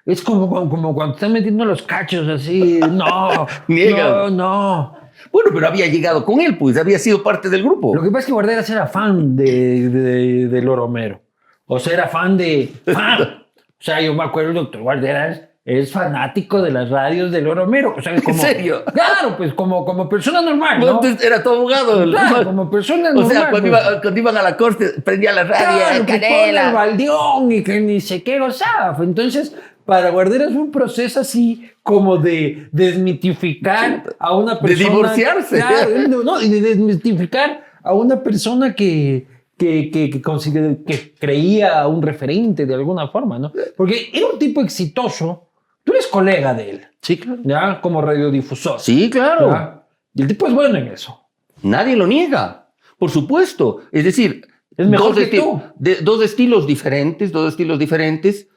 [0.04, 2.80] es como, como, cuando están metiendo los cachos así.
[2.92, 4.98] No, no, no.
[5.32, 7.96] Bueno, pero había llegado con él, pues había sido parte del grupo.
[7.96, 11.22] Lo que pasa es que Guarderas era fan de, de, de Loro Romero.
[11.74, 12.70] O sea, era fan de...
[12.86, 13.22] Fan.
[13.22, 17.64] O sea, yo me acuerdo, el doctor Guarderas es fanático de las radios de Loro
[17.66, 17.94] Romero.
[17.98, 18.84] O sea, como, serio?
[18.94, 20.88] Claro, pues como, como persona normal, ¿no?
[20.92, 22.04] Entonces, Era tu abogado.
[22.04, 23.32] Claro, como persona o normal.
[23.32, 23.84] sea, cuando, pues.
[23.86, 26.72] iba- cuando iban a la corte, prendía la radio, Claro, pone el canela.
[26.74, 28.98] baldeón y que ni sé qué gozaba.
[29.02, 29.56] Entonces,
[29.86, 34.90] para Guarderas fue un proceso así como de desmitificar a una De persona.
[34.90, 35.58] divorciarse.
[35.58, 39.28] Claro, no, no, y de desmitificar a una persona que,
[39.62, 43.52] que, que, que, consider- que creía un referente de alguna forma, ¿no?
[43.78, 45.50] Porque era un tipo exitoso.
[45.84, 47.40] Tú eres colega de él, Sí, claro.
[47.44, 47.80] ¿ya?
[47.82, 48.80] Como radiodifusor.
[48.80, 49.50] Sí, claro.
[49.52, 49.84] ¿ya?
[50.16, 51.20] Y el tipo es bueno en eso.
[51.64, 53.82] Nadie lo niega, por supuesto.
[53.92, 54.48] Es decir,
[54.78, 55.62] Es mejor dos, que tú.
[55.78, 58.48] de- dos estilos diferentes, dos estilos diferentes.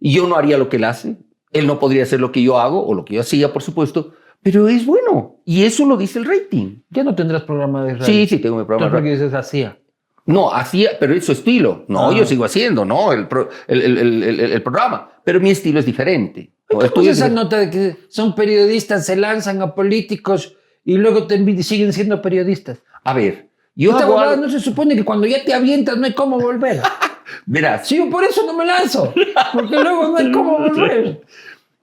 [0.00, 1.16] Y yo no haría lo que él hace.
[1.52, 4.12] Él no podría hacer lo que yo hago o lo que yo hacía, por supuesto.
[4.42, 5.36] Pero es bueno.
[5.44, 6.78] Y eso lo dice el rating.
[6.90, 8.04] Ya no tendrás programa de radio.
[8.06, 8.90] Sí, sí, tengo mi programa.
[8.90, 9.12] De radio.
[9.12, 9.78] dices hacía.
[10.26, 11.84] No, hacía, pero es su estilo.
[11.88, 12.14] No, Ah.
[12.14, 13.12] yo sigo haciendo, ¿no?
[13.12, 15.10] El, pro- el, el- el- programa.
[15.24, 16.52] Pero mi estilo es diferente.
[16.68, 17.34] ¿Cómo es es esa diferente.
[17.34, 20.54] nota de que son periodistas, se lanzan a políticos
[20.84, 22.78] y luego te siguen siendo periodistas?
[23.04, 26.06] A ver, yo Esta hago algo- no se supone que cuando ya te avientas no
[26.06, 26.80] hay cómo volver.
[27.46, 29.12] Verás, Sí, yo por eso no me lanzo,
[29.52, 31.20] porque luego no hay cómo volver.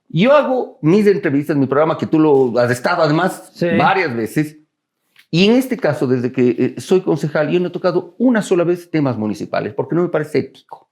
[0.08, 3.66] Yo hago mis entrevistas, mi programa, que tú lo has estado además Sí.
[3.78, 4.56] varias veces.
[5.30, 8.64] Y en este caso, desde que eh, soy concejal, yo no he tocado una sola
[8.64, 10.90] vez temas municipales, porque no me parece ético.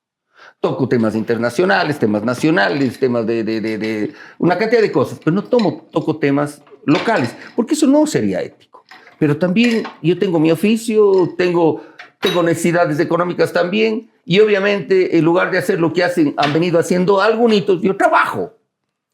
[0.60, 5.34] toco temas internacionales, temas nacionales, temas de, de, de, de, una cantidad de cosas, pero
[5.34, 8.84] no tomo, toco temas locales, porque eso no sería ético.
[9.18, 11.82] Pero también yo tengo mi oficio, tengo,
[12.20, 16.78] tengo necesidades económicas también, y obviamente en lugar de hacer lo que hacen, han venido
[16.78, 18.52] haciendo algunos, yo trabajo.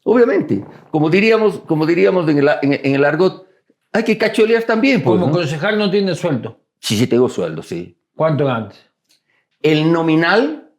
[0.03, 3.47] Obviamente, como diríamos, como diríamos en el, en, en el argot,
[3.95, 5.01] hay que cacholear también.
[5.01, 5.31] Pues, Como ¿no?
[5.33, 6.59] concejal no tiene sueldo.
[6.79, 7.97] Sí, sí, tengo sueldo, sí.
[8.15, 8.75] ¿Cuánto ganas?
[9.61, 10.69] El nominal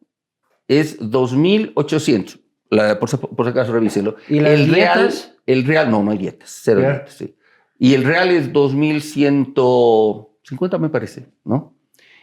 [0.69, 2.41] es 2.800.
[2.71, 4.17] La- Por, si- por si acaso, revísenlo.
[4.29, 5.11] ¿Y las el real,
[5.47, 6.61] el real, no, no hay dietas.
[6.63, 7.35] Cero dietas, sí.
[7.79, 11.75] Y el real es 2.150, me parece, ¿no?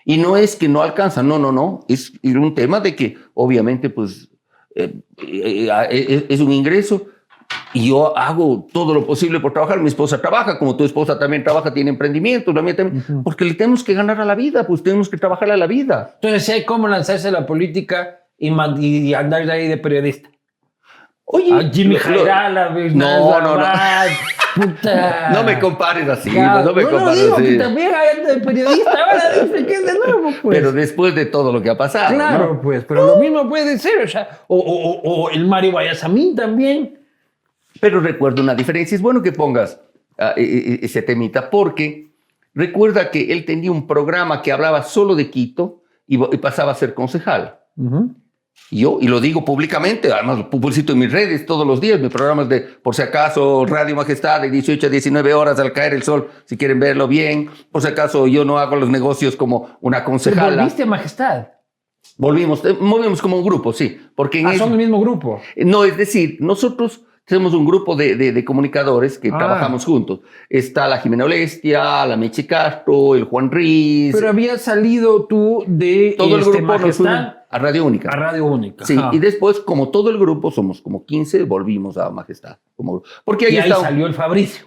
[0.06, 1.86] Y no es que no alcanza, no, no, no.
[1.88, 4.29] Es un tema de que, obviamente, pues,
[4.75, 4.93] eh,
[5.27, 7.08] eh, eh, es un ingreso
[7.73, 9.79] y yo hago todo lo posible por trabajar.
[9.79, 13.23] Mi esposa trabaja, como tu esposa también trabaja, tiene emprendimientos, la mía también, Ujú.
[13.23, 16.11] porque le tenemos que ganar a la vida, pues tenemos que trabajar a la vida.
[16.21, 20.29] Entonces, hay cómo lanzarse a la política y, y andar de ahí de periodista.
[21.25, 23.65] Oye, A Jimmy lo- Jairala, Bernal No, no, no.
[24.55, 25.29] Puta.
[25.31, 27.43] No me compares así, Claro, no me no, compares digo así.
[27.43, 28.91] que también hay de periodista.
[28.91, 30.57] Ahora dice que es de nuevo, pues.
[30.59, 32.61] Pero después de todo lo que ha pasado, claro, ¿no?
[32.61, 32.85] pues.
[32.85, 34.29] Pero lo mismo puede ser, o sea.
[34.47, 36.99] O, o- o- o el Mario Guayasamín también.
[37.83, 38.95] Pero recuerda una diferencia.
[38.95, 39.77] Es bueno que pongas
[40.37, 42.13] e- ese temita porque
[42.53, 46.93] recuerda que él tenía un programa que hablaba solo de Quito y, pasaba a ser
[46.93, 47.59] concejal.
[48.71, 51.99] Y Yo, y lo digo públicamente, además lo publicito en mis redes todos los días,
[51.99, 55.93] mis programas de, por si acaso, Radio Majestad de 18 a 19 horas al caer
[55.93, 57.49] el sol, si quieren verlo bien.
[57.69, 60.55] Por si acaso, yo no hago los negocios como una Pero concejala.
[60.55, 61.47] volviste a Majestad.
[62.17, 63.99] Volvimos, eh, movimos como un grupo, sí.
[64.15, 65.41] Porque en Ah, son el mismo grupo.
[65.57, 69.38] No, es decir, nosotros tenemos un grupo de, de- de comunicadores que Ah.
[69.38, 70.19] trabajamos juntos.
[70.49, 74.13] Está la Jimena Olestia, la Meche Castro, el Juan Riz.
[74.13, 78.09] Pero habías salido tú de todo el este, grupo nos fuimos Majestad a Radio Única.
[78.09, 78.86] a Radio Única.
[78.86, 82.57] Sí, y después, como todo el grupo, somos como 15, volvimos a Majestad.
[82.75, 83.07] Como, grupo.
[83.23, 83.81] porque ahí, Y ahí está.
[83.81, 84.65] salió el Fabricio.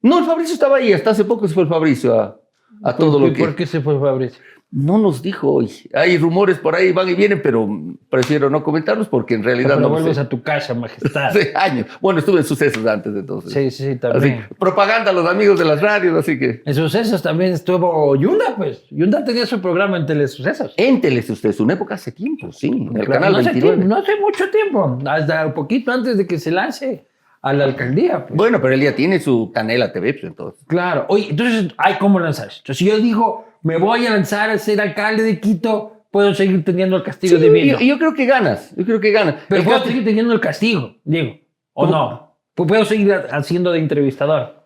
[0.00, 2.40] No, el Fabricio estaba ahí, hasta hace poco se fue el Fabricio a,
[2.84, 3.40] a todo ¿Por lo que.
[3.40, 4.40] ¿Por qué se fue Fabricio?
[4.70, 5.70] No nos dijo hoy.
[5.94, 7.66] Hay rumores por ahí, van y vienen, pero
[8.10, 10.20] prefiero no comentarlos porque en realidad Pero no vuelves sé.
[10.20, 11.26] a tu casa, Majestad.
[11.28, 11.86] Hace años.
[12.02, 13.50] Bueno, estuve en sucesos antes entonces.
[13.50, 14.44] Sí, sí, Así, también.
[14.58, 16.62] propaganda a los amigos de las radios, así que.
[16.66, 18.84] En sucesos también estuvo Yunda, pues.
[18.90, 20.74] Yunda tenía su programa en Telesucesos.
[20.76, 23.76] Énteles ustedes, una época hace tiempo, sí, en el Claro, canal no, hace 29.
[23.78, 27.06] tiempo, no hace mucho tiempo, hasta un poquito antes de que se lance
[27.42, 28.26] a la alcaldía.
[28.26, 28.36] pues.
[28.36, 30.64] Bueno, pero él ya tiene su canela TV, pues entonces.
[30.66, 31.06] Claro.
[31.08, 32.58] Oye, entonces hay cómo lanzarse.
[32.58, 36.64] Entonces, si yo digo, me voy a lanzar a ser alcalde de Quito, puedo seguir
[36.64, 37.78] teniendo el castigo Sí, divino.
[37.78, 39.36] yo, yo creo que ganas, yo creo que ganas.
[39.48, 41.34] Pero El puedo caso- seguir teniendo el castigo, digo.
[41.74, 41.92] ¿O ¿Cómo?
[41.96, 42.36] no?
[42.54, 44.56] Pues puedo seguir haciendo de entrevistador.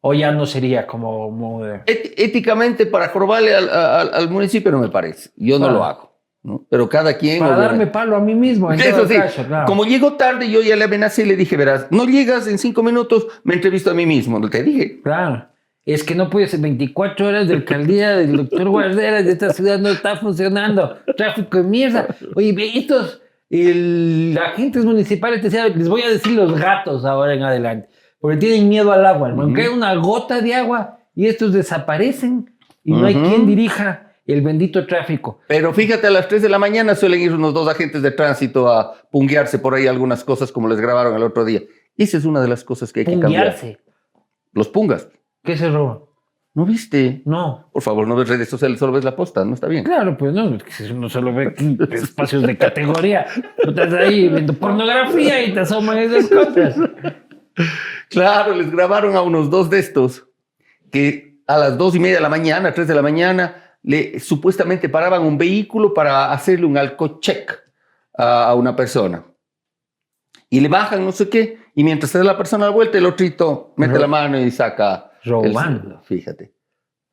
[0.00, 1.64] O ya no sería como...
[1.64, 1.80] de-
[2.16, 5.30] éticamente, para jorobarle al, al- al municipio no me parece.
[5.36, 5.74] Yo no Claro.
[5.78, 6.15] lo hago.
[6.46, 6.64] ¿No?
[6.70, 7.40] Pero cada quien.
[7.40, 7.78] Para obviamente.
[7.78, 9.66] darme palo a mí mismo, en Eso sí, caso, claro.
[9.66, 12.82] como llego tarde, yo ya le amenacé y le dije, verás, no llegas en cinco
[12.82, 14.40] minutos, me entrevisto a mí mismo.
[14.48, 15.00] Te dije.
[15.02, 15.48] Claro.
[15.84, 19.78] Es que no puede ser 24 horas de alcaldía del doctor Guarderas de esta ciudad
[19.78, 20.96] no está funcionando.
[21.16, 22.08] Tráfico de mierda.
[22.34, 27.42] Oye, estos el, agentes municipales, te decía, les voy a decir los gatos ahora en
[27.42, 27.88] adelante,
[28.20, 29.30] porque tienen miedo al agua.
[29.30, 34.42] Aunque hay una gota de agua y estos desaparecen y no hay quien dirija el
[34.42, 35.40] bendito tráfico.
[35.48, 38.68] Pero fíjate, a las 3 de la mañana suelen ir unos dos agentes de tránsito
[38.68, 41.62] a punguearse por ahí algunas cosas como les grabaron el otro día.
[41.96, 43.54] Esa es una de las cosas que hay que cambiar.
[43.54, 43.78] Punguearse.
[44.52, 45.08] Los pungas.
[45.44, 46.02] ¿Qué se roba?
[46.54, 47.20] ¿No viste?
[47.26, 47.68] No.
[47.70, 49.84] Por favor, no ves redes sociales, solo ves la posta, no está bien.
[49.84, 50.56] Claro, pues no,
[50.90, 51.54] uno solo ve
[51.90, 53.26] espacios de categoría.
[53.62, 56.74] Tú estás ahí viendo pornografía y te asoman esas cosas.
[58.08, 60.26] Claro, les grabaron a unos dos de estos
[60.90, 64.88] que a las dos y media de la mañana, tres de la mañana, le supuestamente
[64.90, 67.58] paraban un vehículo para hacerle un alcocheck
[68.18, 69.24] a, a una persona.
[70.50, 72.98] Y le bajan no sé qué, y mientras se da la persona a la vuelta,
[72.98, 75.12] el otrito mete Ro- la mano y saca.
[75.24, 76.02] el- Robando.
[76.04, 76.52] fíjate.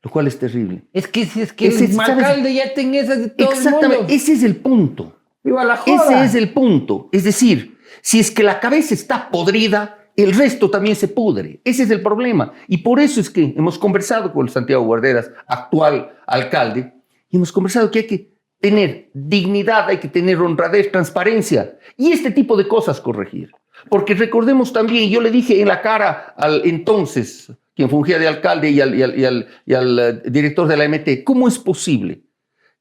[0.02, 0.84] Lo cual es terrible.
[0.92, 3.70] Es que si es que Ese- el alcalde ya tiene esas de todo el mundo.
[3.70, 5.16] Exactamente, ese es el punto.
[5.44, 5.96] Viva la joda.
[5.96, 7.08] Ese es el punto.
[7.14, 11.60] Es decir, si es que la cabeza está podrida, el resto también se pudre.
[11.64, 12.54] Ese es el problema.
[12.68, 16.94] Y por eso es que hemos conversado con Santiago Guarderas, actual alcalde,
[17.30, 22.32] y hemos conversado que hay que tener dignidad, hay que tener honradez, transparencia y este
[22.32, 23.52] tipo de cosas corregir.
[23.90, 28.70] Porque recordemos también, yo le dije en la cara al entonces, quien fungía de alcalde
[28.70, 31.58] y al, y al- y al- y al, eh, director de la MT, ¿cómo es
[31.60, 32.22] posible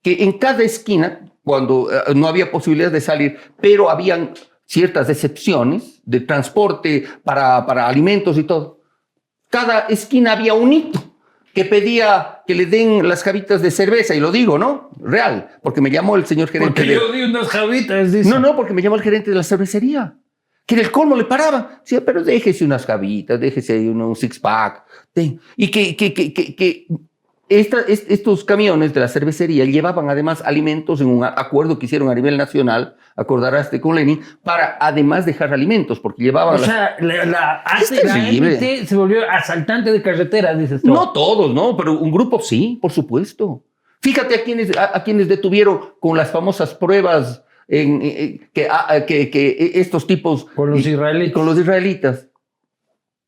[0.03, 4.35] que en cada esquina, cuando eh, no había posibilidad de salir, pero habían
[4.66, 8.81] ciertas excepciones de transporte para, para alimentos y todo,
[9.51, 11.03] cada esquina había un hito
[11.55, 14.90] que pedía que le den las javitas de cerveza, y lo digo, ¿no?
[14.98, 16.81] Real, porque me llamó el señor gerente.
[16.81, 18.31] Porque de- yo di unas javitas, dice.
[18.31, 20.16] No, no, porque me llamó el gerente de la cervecería.
[20.64, 21.81] Que en el colmo le paraba.
[21.83, 24.85] Decía, pero déjese unas javitas, déjese un, un six-pack.
[25.57, 26.87] Y que, que, que, que
[27.60, 32.08] esta- est- estos camiones de la cervecería llevaban además alimentos en un acuerdo que hicieron
[32.10, 36.54] a nivel nacional, acordarás con Lenin, para además dejar alimentos, porque llevaban...
[36.54, 38.14] O las- sea, la, la, hace- la
[38.86, 40.88] se volvió asaltante de carretera, dices tú.
[40.92, 41.76] No todos, ¿no?
[41.76, 43.64] Pero un grupo sí, por supuesto.
[44.00, 48.68] Fíjate a quienes, a, a quienes detuvieron con las famosas pruebas en, en- en- que,
[48.68, 50.44] a- que, que estos tipos...
[50.46, 51.32] Con los israelitas.
[51.34, 52.28] Con los israelitas.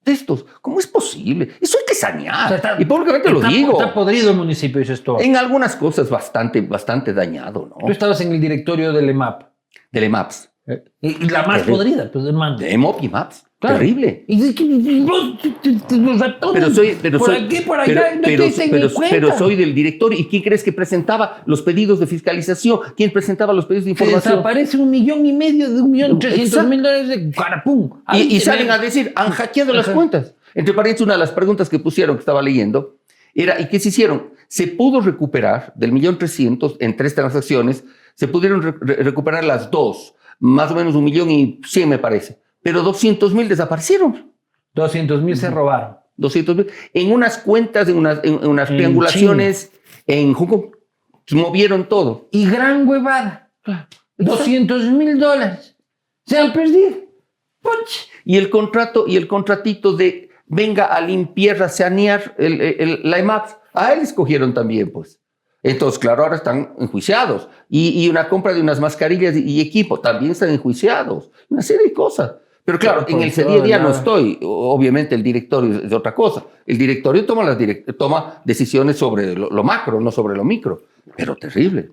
[0.04, 0.44] De estos.
[0.60, 1.50] ¿Cómo es posible?
[1.60, 2.44] Eso hay que sanear.
[2.44, 3.72] O sea, está- y públicamente lo digo.
[3.80, 5.16] Está podrido el municipio, dices tú.
[5.18, 7.92] En algunas cosas bastante, bastante dañado, Tú ¿no?
[7.92, 9.42] estabas en el directorio del EMAP.
[9.90, 10.50] Del EMAPS.
[11.00, 11.72] Y, y la más Terrible.
[11.76, 12.58] podrida, pues, hermano.
[12.58, 13.43] De EMOP y MAPS.
[13.64, 13.78] Claro.
[13.78, 14.24] Terrible.
[14.28, 14.64] Y dices que
[15.96, 18.68] los ratones, Pero soy, pero por soy, aquí, por pero, allá, y no pero- te
[18.70, 20.18] pero- pero soy del directorio.
[20.18, 22.80] ¿Y quién crees que presentaba los pedidos de fiscalización?
[22.96, 24.20] ¿Quién presentaba los pedidos de información?
[24.34, 27.90] desaparece un millón y medio de un millón trescientos mil dólares de carapum.
[28.12, 29.94] Y, y salen a decir, han hackeado las Ajá.
[29.94, 30.34] cuentas.
[30.54, 32.96] Entre paréntesis, una de las preguntas que pusieron, que estaba leyendo,
[33.34, 34.30] era, ¿y qué se hicieron?
[34.46, 40.14] Se pudo recuperar del millón trescientos en tres transacciones, se pudieron re- recuperar las dos,
[40.38, 44.32] más o menos un millón y cien me parece, pero 200 mil desaparecieron.
[44.74, 45.98] 200 mil se robaron.
[46.16, 46.66] 200 mil.
[46.92, 49.70] En unas cuentas, en unas, en unas En triangulaciones,
[50.06, 50.64] en Hong Kong,
[51.32, 52.26] movieron todo.
[52.32, 53.50] Y gran huevada.
[54.16, 55.76] 200 mil dólares.
[56.26, 56.96] Se han perdido.
[57.60, 58.08] Puch.
[58.26, 63.00] y el contrato y el contratito de venga a limpiar, a sanear el, el- el-
[63.10, 65.18] la EMAPS, a él escogieron también, pues.
[65.62, 67.48] Entonces, claro, ahora están enjuiciados.
[67.70, 71.30] Y, y una compra de unas mascarillas y, y equipo, también están enjuiciados.
[71.48, 72.34] Una serie de cosas.
[72.64, 74.38] Pero claro, Claro, en el día a día no estoy.
[74.42, 76.44] Obviamente el directorio es otra cosa.
[76.66, 80.80] El directorio toma, las direc- toma decisiones sobre lo, lo macro, no sobre lo micro.
[81.16, 81.90] Pero terrible.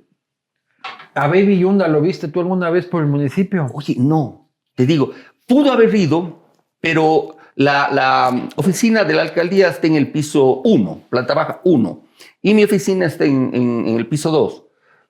[1.13, 3.67] A Baby Yunda, ¿lo viste tú alguna vez por el municipio?
[3.73, 5.11] Oye, no, te digo,
[5.45, 6.45] pudo haber ido,
[6.79, 12.03] pero la, la oficina de la alcaldía está en el piso 1, planta baja 1,
[12.43, 14.63] y mi oficina está en, en- en el piso 2.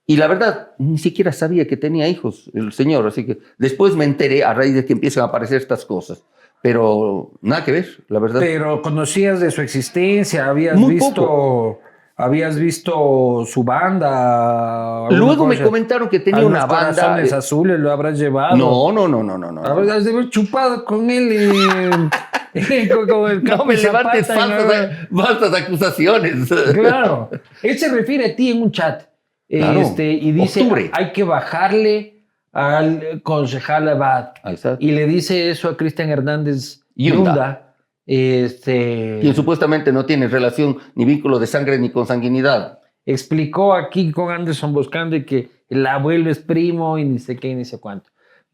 [0.08, 4.04] Y la verdad, ni siquiera sabía que tenía hijos el señor, así que después me
[4.06, 6.24] enteré a raíz de que empiezan a aparecer estas cosas.
[6.62, 8.40] Pero nada que ver, la verdad.
[8.40, 11.80] Pero conocías de su existencia, habías Muy visto, poco.
[12.18, 15.08] habías visto su banda.
[15.10, 16.94] Luego me comentaron que tenía una banda.
[16.94, 18.58] corazones eh, azules lo habrás llevado.
[18.58, 19.64] No, no, no, no, no, no.
[19.64, 22.10] Habrás de haber chupado con él en-
[23.08, 26.50] con, el No me levantes y falsas acusaciones.
[26.74, 27.30] Claro.
[27.64, 29.11] Él se refiere a ti en un chat.
[29.52, 29.82] Claro.
[29.82, 30.90] Este, y dice, Octubre.
[30.94, 34.34] hay que bajarle al concejal Abad.
[34.80, 37.32] Y le dice eso a Cristian Hernández Yunda.
[37.32, 37.76] Yunda.
[38.06, 42.80] Este, quien supuestamente no tiene relación ni vínculo de sangre ni consanguinidad.
[43.06, 47.64] explicó aquí con Anderson Boscande que el abuelo es primo y ni sé qué ni
[47.64, 48.10] sé cuánto.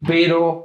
[0.06, 0.64] Pero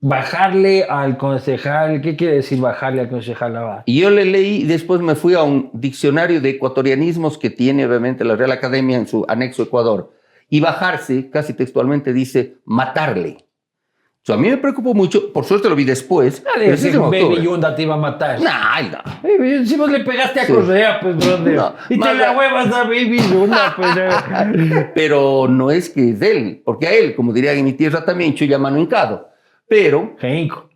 [0.00, 3.82] bajarle al concejal, ¿qué quiere decir bajarle al concejal Abad?
[3.86, 8.24] Y yo le leí después me fui a un diccionario de ecuatorianismos que tiene obviamente
[8.24, 10.12] la Real Academia en su anexo Ecuador.
[10.50, 13.44] Y bajarse, casi textualmente dice, matarle.
[14.22, 16.42] O sea, a mí me preocupó mucho, por suerte lo vi después.
[16.44, 17.42] Dale, en Baby.
[17.42, 18.40] Yunda te iba a matar.
[18.40, 19.28] Nah, no.
[19.28, 20.52] Eh, Si vos le pegaste a Sí.
[20.52, 21.54] Correa, pues, brother.
[21.54, 23.90] No, y te la huevas a Baby Yunda, pues.
[23.96, 24.90] eh.
[24.94, 28.04] Pero no es que es de él, porque a él, como dirían en mi tierra
[28.04, 29.28] también, chuya mano hincado.
[29.68, 30.68] Pero Genco.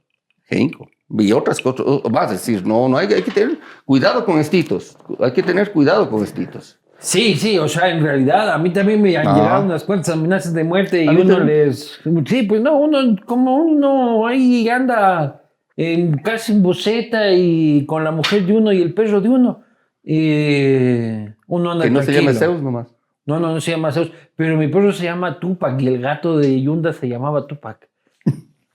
[0.44, 0.88] Genco.
[1.18, 4.96] Y otras cosas, vas a decir, no, no hay, hay que tener cuidado con estitos.
[5.20, 6.78] Hay que tener cuidado con estitos.
[6.98, 10.54] Sí, sí, o sea, en realidad a mí también me han llegado unas cuantas amenazas
[10.54, 12.00] de muerte y uno les...
[12.26, 15.42] Sí, pues no, uno como uno ahí anda
[15.76, 19.62] en casi en boceta y con la mujer de uno y el perro de uno,
[20.04, 22.32] eh, uno anda Que no se tranquilo.
[22.32, 22.94] llame Zeus nomás.
[23.26, 26.38] No, no, no se llama Zeus, pero mi perro se llama Tupac y el gato
[26.38, 27.88] de Yunda se llamaba Tupac.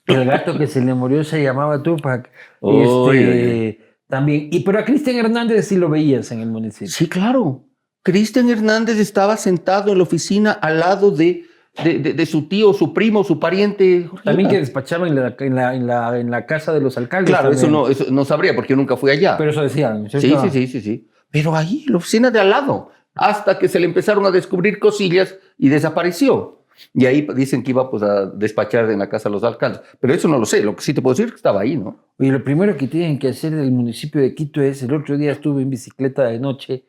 [0.08, 2.30] El gato que se le murió se llamaba Tupac.
[2.62, 4.50] Este, También.
[4.52, 6.88] Y pero a Cristian Hernández sí lo veías en el municipio.
[6.92, 7.64] Sí, claro.
[8.04, 11.44] Cristian Hernández estaba sentado en la oficina al lado de,
[11.84, 14.06] de, de- de su tío, su primo, su pariente.
[14.10, 14.66] Jorge También que Yunda.
[14.66, 17.30] despachaba en la, en la, en la, en la casa de los alcaldes.
[17.36, 19.36] Claro, eso no, eso no sabría porque yo nunca fui allá.
[19.38, 20.10] Pero eso decían.
[20.10, 21.08] sí, sí, sí, sí, sí.
[21.30, 24.80] Pero ahí, en la oficina de al lado, hasta que se le empezaron a descubrir
[24.80, 26.57] cosillas y desapareció.
[26.94, 29.82] Y ahí dicen que iba pues, a despachar en la casa de los alcaldes.
[30.00, 30.64] Pero eso no lo sé.
[30.64, 31.98] Lo que sí te puedo decir es que estaba ahí, ¿no?
[32.20, 35.32] Y lo primero que tienen que hacer del municipio de Quito es, el otro día
[35.32, 36.86] estuve en bicicleta de noche,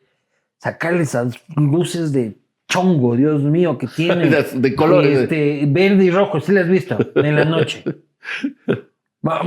[0.57, 2.37] sacarle esas luces de
[2.67, 4.33] chongo, Dios mío, que tienen.
[4.55, 5.19] De colores.
[5.19, 6.97] Este, verde y rojo, ¿sí las has visto?
[7.15, 7.83] En la noche.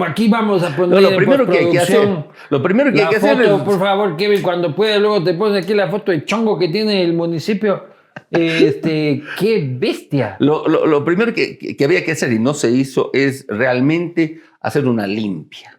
[0.06, 2.06] Aquí vamos a poner no, lo primero que hay que hacer,
[2.50, 3.60] lo primero que hay que foto, hacer es...
[3.62, 7.02] por favor, Kevin, cuando puedas, luego te pones aquí la foto de chongo que tiene
[7.02, 7.91] el municipio.
[8.30, 10.36] Este, qué bestia.
[10.40, 14.40] Lo, lo, lo primero que, que, había que hacer y no se hizo es realmente
[14.60, 15.78] hacer una limpia.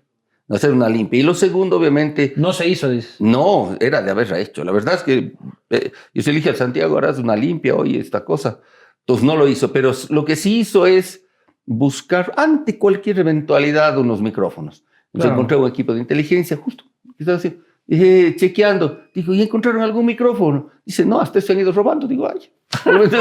[0.49, 1.19] Hacer una limpia.
[1.19, 2.34] Y lo segundo, obviamente.
[2.36, 3.15] No se hizo, dice.
[3.19, 4.63] No, era de haberla hecho.
[4.63, 5.34] La verdad es que
[5.71, 8.59] eh, yo se dije a Santiago, es una limpia, oye, esta cosa.
[8.99, 9.71] Entonces no lo hizo.
[9.71, 11.25] Pero lo que sí hizo es
[11.65, 14.84] buscar ante cualquier eventualidad unos micrófonos.
[15.07, 15.34] Entonces claro.
[15.34, 16.84] encontré un equipo de inteligencia, justo.
[17.17, 19.03] Estaba así, dije, chequeando.
[19.13, 20.69] Dijo, ¿y encontraron algún micrófono?
[20.86, 22.07] Dice, no, hasta se han ido robando.
[22.07, 22.51] Digo, ay.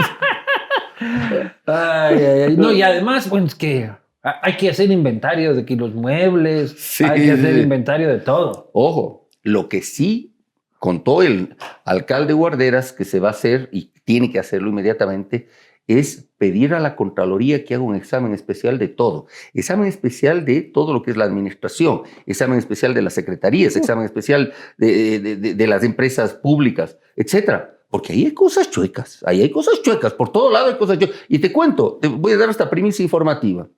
[1.66, 2.56] ay, ay, ay.
[2.56, 3.90] No, y además, bueno, es que
[4.22, 8.70] hay que hacer inventario de que los muebles, sí, hay que hacer inventario de todo.
[8.72, 10.36] Ojo, lo que sí
[10.78, 15.48] contó el alcalde Guarderas que se va a hacer y tiene que hacerlo inmediatamente
[15.87, 19.26] es pedir a la Contraloría que haga un examen especial de todo.
[19.55, 24.05] Examen especial de todo lo que es la administración, examen especial de las secretarías, examen
[24.05, 27.78] especial de, de, de, de las empresas públicas, etcétera.
[27.91, 31.16] Porque ahí hay cosas chuecas, ahí hay cosas chuecas, por todo lado hay cosas chuecas.
[31.28, 33.68] Y te cuento, te voy a dar esta primicia informativa.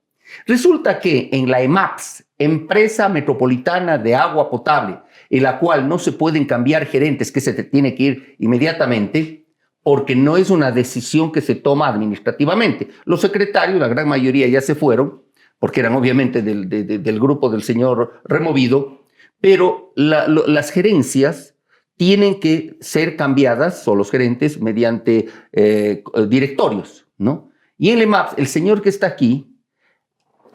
[0.47, 4.99] Resulta que en la EMAPS, Empresa Metropolitana de Agua Potable,
[5.29, 9.44] en la cual no se pueden cambiar gerentes, que se te tiene que ir inmediatamente,
[9.85, 12.89] porque no es una decisión que se toma administrativamente.
[13.03, 15.21] Los secretarios, la gran mayoría ya se fueron,
[15.59, 19.05] porque eran obviamente del, de, de, del grupo del señor removido,
[19.39, 21.53] pero las gerencias
[21.97, 27.51] tienen que ser cambiadas, o los gerentes, mediante eh, directorios, ¿no?
[27.77, 29.55] Y en el EMAPS, el señor que está aquí,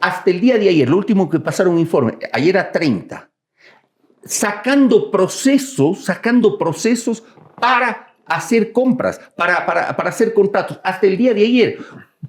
[0.01, 3.31] hasta el día de ayer, lo último que pasaron un informe, ayer a 30,
[4.25, 7.23] sacando procesos, sacando procesos
[7.61, 11.77] para hacer compras, para, para, para hacer contratos, hasta el día de ayer,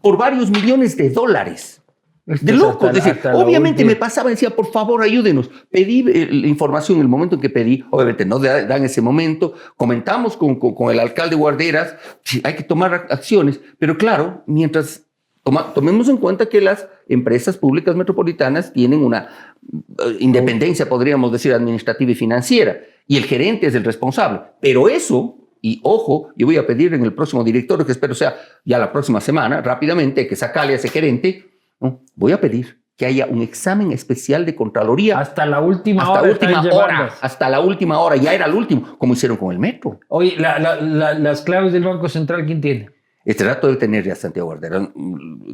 [0.01, 1.79] por varios millones de dólares.
[2.25, 5.51] De loco, decir, obviamente me pasaba y decía, por favor, ayúdenos.
[5.71, 9.55] Pedí la información en el momento en que pedí, obviamente no da en ese momento,
[9.77, 15.03] comentamos con, con, con el alcalde Guarderas, sí, hay que tomar acciones, pero claro, mientras
[15.43, 21.53] toma, tomemos en cuenta que las empresas públicas metropolitanas tienen una uh, independencia, podríamos decir,
[21.53, 22.79] administrativa y financiera,
[23.09, 27.05] y el gerente es el responsable, pero eso y ojo, yo voy a pedir en
[27.05, 28.35] el próximo directorio, que espero sea
[28.65, 31.47] ya la próxima semana, rápidamente, que sacale a ese gerente,
[31.81, 32.03] ¿no?
[32.17, 35.19] voy a pedir que haya un examen especial de Contraloría.
[35.19, 36.23] Hasta la última hasta hora.
[36.23, 39.59] La última hora hasta la última hora, ya era el último, como hicieron con el
[39.59, 40.01] metro.
[40.09, 42.91] Oye, la, la, la, las claves del Banco Central, ¿quién tiene?
[43.25, 44.91] Este dato debe tener ya Santiago Guardera.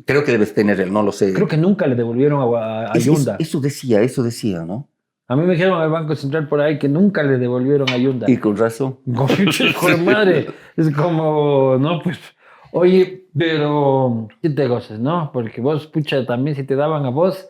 [0.07, 1.35] Creo que debes tener él, no lo sé.
[1.35, 3.35] Creo que nunca le devolvieron a, a Ayunda.
[3.35, 4.89] Eso, eso decía, eso decía, ¿no?
[5.31, 8.25] A mí me dijeron al Banco Central por ahí que nunca le devolvieron ayuda.
[8.31, 8.99] Y con razón.
[9.79, 10.49] Con madre.
[10.75, 12.19] Es como, no, pues,
[12.73, 15.31] oye, pero ¿qué te goces, no?
[15.31, 17.47] Porque vos, pucha, también si te daban a vos,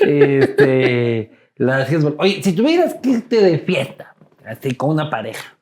[0.00, 2.04] este, la hacías.
[2.18, 5.56] Oye, si tuvieras que irte de fiesta, así con una pareja,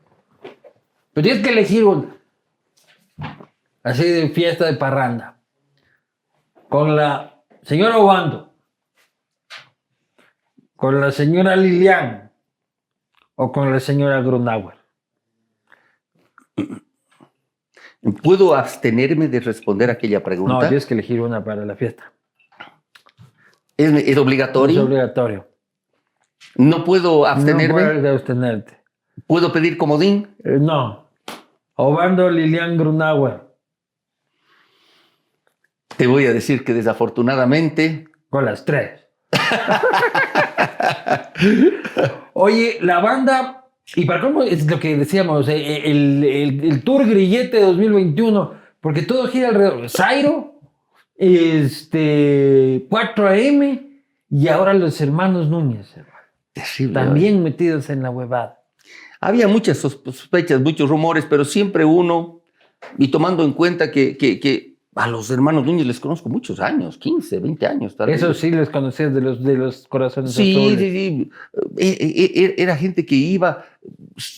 [1.12, 2.16] pero tienes que elegir una,
[3.82, 5.36] así de fiesta de parranda,
[6.70, 8.49] con la señora Obando
[10.80, 12.32] ¿Con la señora Lilian
[13.34, 14.76] o con la señora Grunauer?
[18.22, 20.54] ¿Puedo abstenerme de responder aquella pregunta?
[20.54, 22.10] No, tienes que elegir una para la fiesta.
[23.76, 24.80] ¿Es, es obligatorio?
[24.80, 25.50] Es obligatorio.
[26.56, 27.82] ¿No puedo abstenerme?
[27.82, 28.82] No puedes abstenerte.
[29.26, 30.34] ¿Puedo pedir comodín?
[30.42, 31.10] Eh, no.
[31.74, 33.42] Obando Lilian Grunauer.
[35.98, 38.08] Te voy a decir que desafortunadamente...
[38.30, 39.09] Con las tres.
[42.32, 47.06] Oye, la banda, y para cómo es lo que decíamos, eh, el, el, el, Tour
[47.06, 49.88] Grillete 2021, porque todo gira alrededor.
[49.88, 50.60] Zairo,
[51.16, 55.94] este, 4AM y ahora los hermanos Núñez.
[56.52, 57.44] Terrible, también ¿verdad?
[57.44, 58.60] metidos en la huevada.
[59.20, 62.40] Había muchas sospechas, muchos rumores, pero siempre uno,
[62.96, 66.98] y tomando en cuenta que, que, que a los hermanos Núñez les conozco muchos años,
[66.98, 67.96] 15, 20 años.
[67.96, 70.78] Tal Eso sí les conocías de los, de los corazones sí, azules.
[70.78, 71.30] Sí,
[71.76, 73.64] sí, era gente que iba,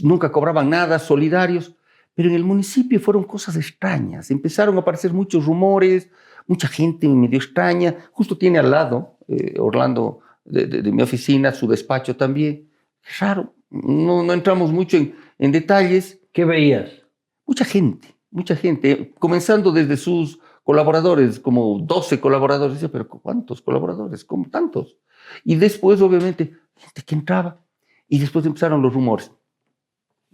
[0.02, 1.74] nunca cobraban nada, solidarios,
[2.14, 4.30] pero en el municipio fueron cosas extrañas.
[4.30, 6.10] Empezaron a aparecer muchos rumores,
[6.46, 7.96] mucha gente medio extraña.
[8.12, 12.68] Justo tiene al lado, eh, Orlando, de, de, de, mi oficina, su despacho también.
[13.18, 16.20] Raro, no, no entramos mucho en, en detalles.
[16.30, 16.90] ¿Qué veías?
[17.46, 24.24] Mucha gente mucha gente, comenzando desde sus colaboradores, como 12 colaboradores, decía, pero ¿cuántos colaboradores?
[24.24, 24.96] ¿Cómo tantos?
[25.44, 27.58] Y después, obviamente, gente que entraba.
[28.08, 29.30] Y después empezaron los rumores.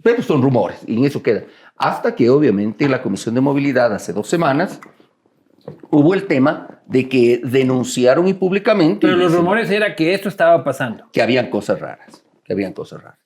[0.02, 1.44] Pero son rumores, y en eso queda.
[1.76, 4.80] Hasta que, obviamente, la Comisión de Movilidad hace dos semanas
[5.90, 10.64] hubo el tema de que denunciaron y públicamente Pero los rumores era que esto estaba
[10.64, 11.04] pasando.
[11.12, 13.20] que habían cosas raras, que habían cosas raras.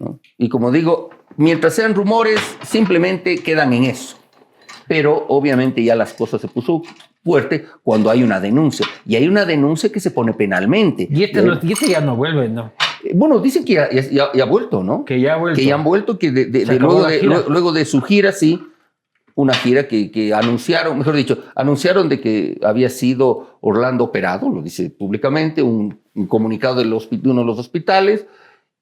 [0.00, 0.18] ¿no?
[0.38, 4.16] Y como digo, mientras sean rumores, simplemente quedan en eso.
[4.86, 6.82] Pero obviamente ya las cosas se puso
[7.24, 8.86] fuerte cuando hay una denuncia.
[9.06, 11.08] Y hay una denuncia que se pone penalmente.
[11.10, 12.72] Y este, no- y este ya no vuelve, ¿no?
[13.02, 15.04] Eh, Bueno, dicen que ya, ya- ya- ya ha vuelto, ¿no?
[15.04, 15.58] Que ya ha vuelto.
[15.58, 18.60] Que ya han vuelto, que de- de- de luego, de, luego- de su gira, sí,
[19.34, 24.60] una gira que, que anunciaron, mejor dicho, anunciaron de que había sido Orlando operado, lo
[24.62, 28.26] dice públicamente, un, un comunicado hospi- de uno de los hospitales,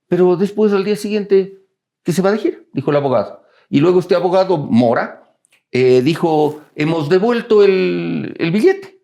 [0.09, 1.59] pero después al día siguiente
[2.03, 3.43] que se va de gira, dijo el abogado.
[3.69, 5.37] Y luego este abogado, Mora,
[5.71, 9.01] eh, dijo, hemos devuelto el, el billete.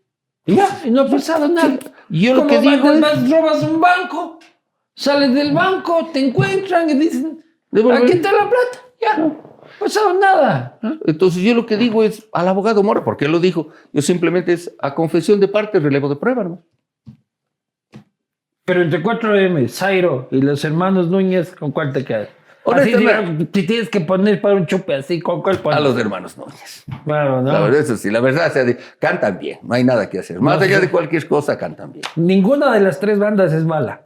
[0.47, 1.79] Y ya, y no ha pasado nada.
[2.11, 4.39] Y yo lo ¿Cómo que digo es, vas, robas un banco,
[4.95, 8.03] sales del banco, te encuentran y dicen, Devolver.
[8.03, 8.79] aquí está la plata.
[9.01, 10.79] Ya, no ha pasado nada.
[11.07, 14.53] Entonces yo lo que digo es al abogado Mora, porque él lo dijo, yo simplemente
[14.53, 16.63] es a confesión de parte, relevo de prueba, ¿no?
[18.65, 22.29] Pero entre 4M, Zairo y los hermanos Núñez, ¿con cuál te quedas?
[22.73, 25.79] Así, Honestamente- digamos, si tienes que poner para un chupe así, ¿con cuál pones?
[25.79, 26.85] A los hermanos Núñez.
[27.05, 27.53] Claro, ¿no?
[27.53, 28.65] La verdad, eso sí, la verdad, sea,
[28.99, 30.41] cantan bien, no hay nada que hacer.
[30.41, 30.83] Más No, allá sí.
[30.83, 32.05] de cualquier cosa, cantan bien.
[32.17, 34.03] Ninguna de las tres bandas es mala.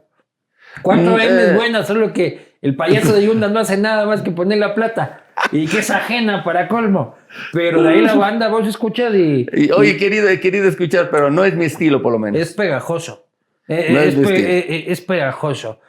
[0.81, 1.43] 4M Mm, eh.
[1.49, 4.73] es buena, solo que el payaso de Yunda no hace nada más que poner la
[4.73, 5.19] plata.
[5.51, 7.15] Y que es ajena para colmo.
[7.51, 11.09] Pero de ahí la banda vos escuchas y, Y, oye, he querido, he querido escuchar,
[11.11, 12.39] pero no es mi estilo, por lo menos.
[12.39, 13.25] es pegajoso.
[13.67, 15.79] Eh, No es, es mi pe- eh, eh, es pegajoso.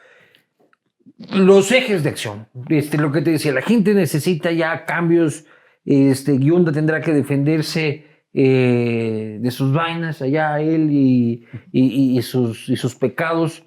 [1.31, 5.45] Los ejes de acción, este, lo que te decía, la gente necesita ya cambios.
[5.85, 12.21] Este, Yunda tendrá que defenderse eh, de sus vainas, allá él y, y- y- y
[12.21, 13.63] sus, y sus pecados,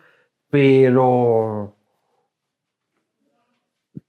[0.50, 1.74] pero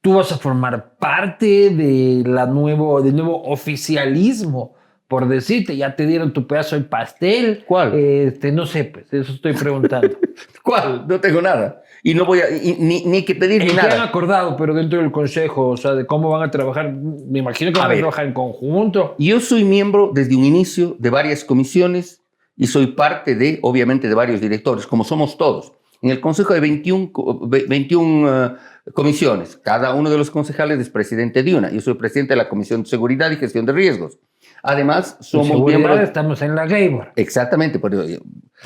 [0.01, 4.75] tú vas a formar parte de la nuevo, del nuevo oficialismo,
[5.07, 7.63] por decirte, ya te dieron tu pedazo de pastel.
[7.65, 7.93] ¿Cuál?
[7.97, 10.17] Este, no sé, pues, eso estoy preguntando.
[10.63, 11.05] ¿Cuál?
[11.07, 11.81] No tengo nada.
[12.03, 14.03] Y no voy a, y- ni, ni que pedir ni ¿En qué han nada.
[14.03, 15.67] acordado, pero dentro del consejo?
[15.69, 16.93] O sea, de cómo van a trabajar.
[16.93, 17.99] Me imagino que A van a, ver.
[17.99, 19.15] trabajar en conjunto.
[19.19, 22.21] Yo soy miembro desde un inicio de varias comisiones
[22.55, 25.73] y soy parte de, obviamente, de varios directores, como somos todos.
[26.01, 28.51] En el Consejo de 21, co- ve- 21 eh,
[28.93, 29.57] comisiones.
[29.61, 31.69] Cada uno de los concejales es presidente de una.
[31.71, 34.17] Yo soy presidente de la Comisión de Seguridad y Gestión de Riesgos.
[34.63, 35.99] Además, somos miembros...
[35.99, 37.11] Estamos en la Gabor.
[37.15, 38.23] Exactamente, por eso,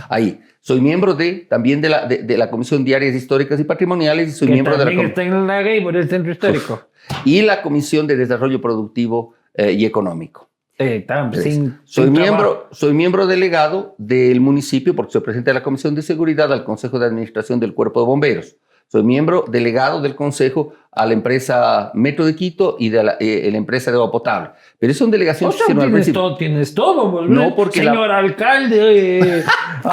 [0.10, 0.40] ahí.
[0.62, 4.30] Soy miembro de, también de la, de, de la Comisión de Áreas Históricas y Patrimoniales
[4.30, 6.82] y soy Que miembro de la, también com- está en la Gabor, el centro histórico.
[7.26, 10.50] y la Comisión de Desarrollo Productivo eh, y Económico.
[10.80, 12.68] Eh, tam- sin- soy, sin miembro, trabajo.
[12.72, 16.98] soy miembro delegado del municipio porque soy presidente de la Comisión de Seguridad al Consejo
[16.98, 18.56] de Administración del Cuerpo de Bomberos.
[18.94, 23.50] Soy miembro delegado del Consejo a la empresa Metro de Quito y de la, eh,
[23.52, 24.52] la empresa de agua potable.
[24.78, 26.22] Pero esas son O delegaciones sea, que al tienes principio.
[26.22, 29.44] todo, tienes todo, No, porque la- Señor alcalde, eh,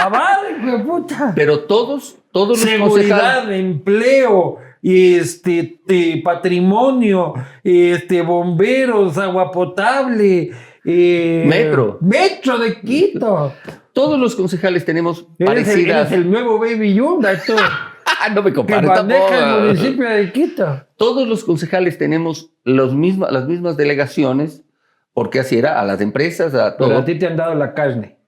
[0.66, 1.32] de puta.
[1.34, 2.58] Pero todos, todos los.
[2.60, 7.32] Seguridad, empleo, este, te- patrimonio,
[7.64, 10.50] este, bomberos, agua potable,
[10.84, 11.96] eh, Metro.
[12.02, 13.54] Metro de Quito.
[13.94, 16.08] Todos los concejales tenemos Eres el, parecidas.
[16.08, 17.86] eres el nuevo Baby tú, Ah,
[18.34, 19.60] no me que compares maneja el tampoco.
[19.66, 20.86] municipio de Quito.
[20.96, 24.62] Todos los concejales tenemos los las mismas delegaciones,
[25.12, 26.98] porque así era, a las empresas, a Pero todo.
[26.98, 28.18] a ti te han dado la carne.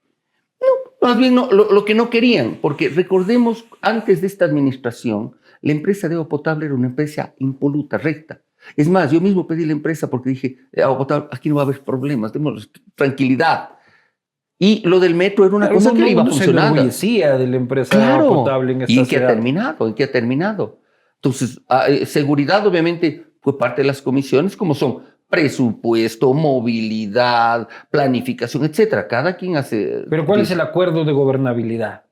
[1.00, 5.72] Más bien no, lo, lo que no querían, porque recordemos, antes de esta administración, la
[5.72, 8.40] empresa de agua potable era una empresa impoluta, recta.
[8.76, 11.62] Es más, yo mismo pedí la empresa porque dije, "Eh, agua potable, aquí no va
[11.62, 13.70] a haber problemas, démosles tranquilidad.
[14.64, 16.74] Y lo del metro era una cosa que iba se funcionando.
[16.74, 18.28] enorgullecía de la empresa Claro.
[18.28, 19.88] potable en esta ¿Y en qué ha terminado?
[19.88, 20.78] ¿En qué ha terminado?
[21.16, 24.98] Entonces, ah, eh, seguridad obviamente fue parte de las comisiones, como son
[25.28, 29.08] presupuesto, movilidad, planificación, etcétera.
[29.08, 30.04] Cada quien hace...
[30.08, 32.04] Pero ¿cuál es el acuerdo de gobernabilidad?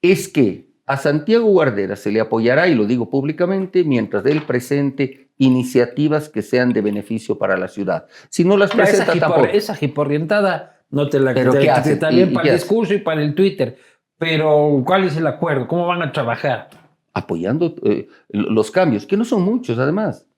[0.00, 5.28] Es que a Santiago Guardera se le apoyará, y lo digo públicamente, mientras él presente
[5.36, 8.06] iniciativas que sean de beneficio para la ciudad.
[8.30, 9.46] Si no las esa, presenta hipor- tampoco.
[9.52, 11.92] esa hiporrientada no te la ¿Pero te- qué te- hacen?
[11.94, 13.76] Está ¿Y- bien y para el discurso y para el Twitter.
[14.18, 15.66] Pero ¿cuál es el acuerdo?
[15.66, 16.68] ¿Cómo van a trabajar?
[17.12, 20.28] apoyando eh, los cambios, que no son muchos además.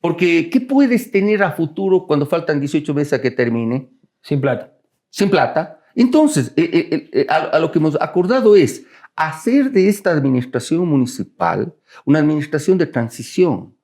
[0.00, 3.90] Porque, ¿qué puedes tener a futuro cuando faltan 18 meses a que termine?
[4.22, 4.72] Sin plata.
[5.10, 5.80] Sin plata.
[5.94, 8.86] Entonces, eh, eh, eh, a, a lo que hemos acordado es
[9.16, 13.74] hacer de esta administración municipal una administración de transición,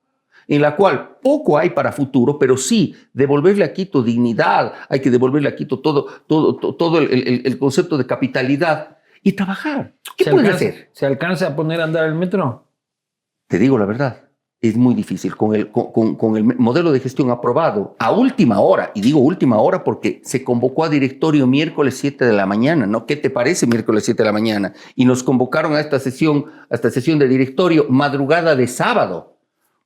[0.47, 5.11] en la cual poco hay para futuro, pero sí devolverle a Quito dignidad, hay que
[5.11, 9.95] devolverle a Quito todo, todo, to- todo el, el- el concepto de capitalidad y trabajar.
[10.15, 10.89] ¿Qué ¿Se puede alcanza, hacer?
[10.93, 12.65] ¿Se alcanza a poner a andar el metro?
[13.47, 14.23] Te digo la verdad,
[14.61, 15.35] es muy difícil.
[15.35, 19.19] Con el, con, con- con el modelo de gestión aprobado a última hora, y digo
[19.19, 23.05] última hora porque se convocó a directorio miércoles 7 de la mañana, ¿no?
[23.05, 24.73] ¿Qué te parece miércoles 7 de la mañana?
[24.95, 29.36] Y nos convocaron a esta sesión, a esta sesión de directorio madrugada de sábado.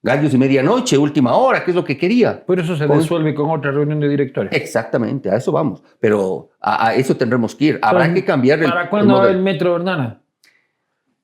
[0.04, 2.44] Gallos de medianoche, última hora, ¿qué es lo que quería?
[2.44, 4.50] Por eso se Con- con otra reunión de directorio.
[4.52, 5.84] Exactamente, a eso vamos.
[6.00, 7.80] Pero a, a eso tendremos que ir.
[7.84, 9.38] Habrá Pero, que cambiar el, ¿Para el cuándo va modelo.
[9.38, 10.18] el metro, Hernana?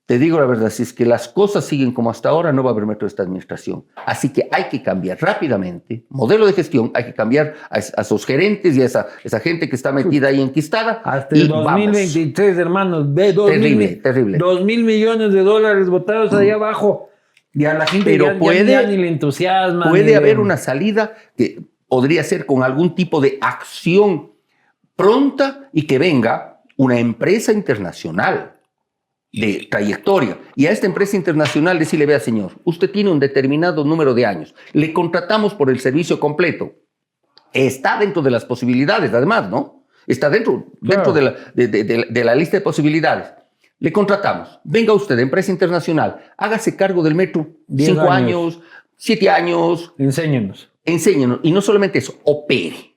[0.06, 2.70] Te digo la verdad, si es que las cosas siguen como hasta ahora, no va
[2.70, 3.84] a haber metro de esta administración.
[4.06, 8.26] Así que hay que cambiar rápidamente modelo de gestión, hay que cambiar a, a esos
[8.26, 11.02] gerentes y a esa, esa gente que está metida ahí enquistada.
[11.04, 11.66] Hasta y el vamos.
[11.66, 13.14] 2023, hermanos.
[13.14, 14.38] Ve, dos Terrible, mil, terrible.
[14.38, 17.10] Dos mil millones de dólares botados ahí abajo.
[17.58, 19.90] Y a la gente Pero ya, puede- ya ni le entusiasma.
[19.90, 24.32] Puede le- haber una salida que podría ser con algún tipo de acción
[24.96, 28.54] pronta y que venga una empresa internacional
[29.32, 30.38] de trayectoria.
[30.56, 34.54] Y a esta empresa internacional decirle, vea señor, usted tiene un determinado número de años,
[34.74, 36.74] le contratamos por el servicio completo.
[37.54, 39.86] Está dentro de las posibilidades, además, ¿no?
[40.06, 43.28] Está dentro, dentro de, la, de- de- de- de la lista de posibilidades.
[43.80, 44.60] Le contratamos.
[44.64, 47.48] Venga usted, empresa internacional, hágase cargo del metro.
[47.68, 48.56] Diez Cinco años.
[48.56, 48.60] años,
[48.96, 50.70] siete años, Enséñenos.
[50.84, 51.40] enséñenos.
[51.44, 52.96] Y no solamente eso, opere.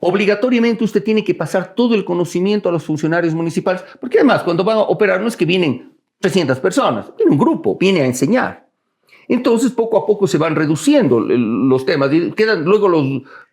[0.00, 4.62] Obligatoriamente usted tiene que pasar todo el conocimiento a los funcionarios municipales, porque además cuando
[4.62, 8.66] van a operar no es que vienen 300 personas, viene un grupo, viene a enseñar.
[9.28, 13.02] Entonces poco a poco se van reduciendo los temas y quedan luego los,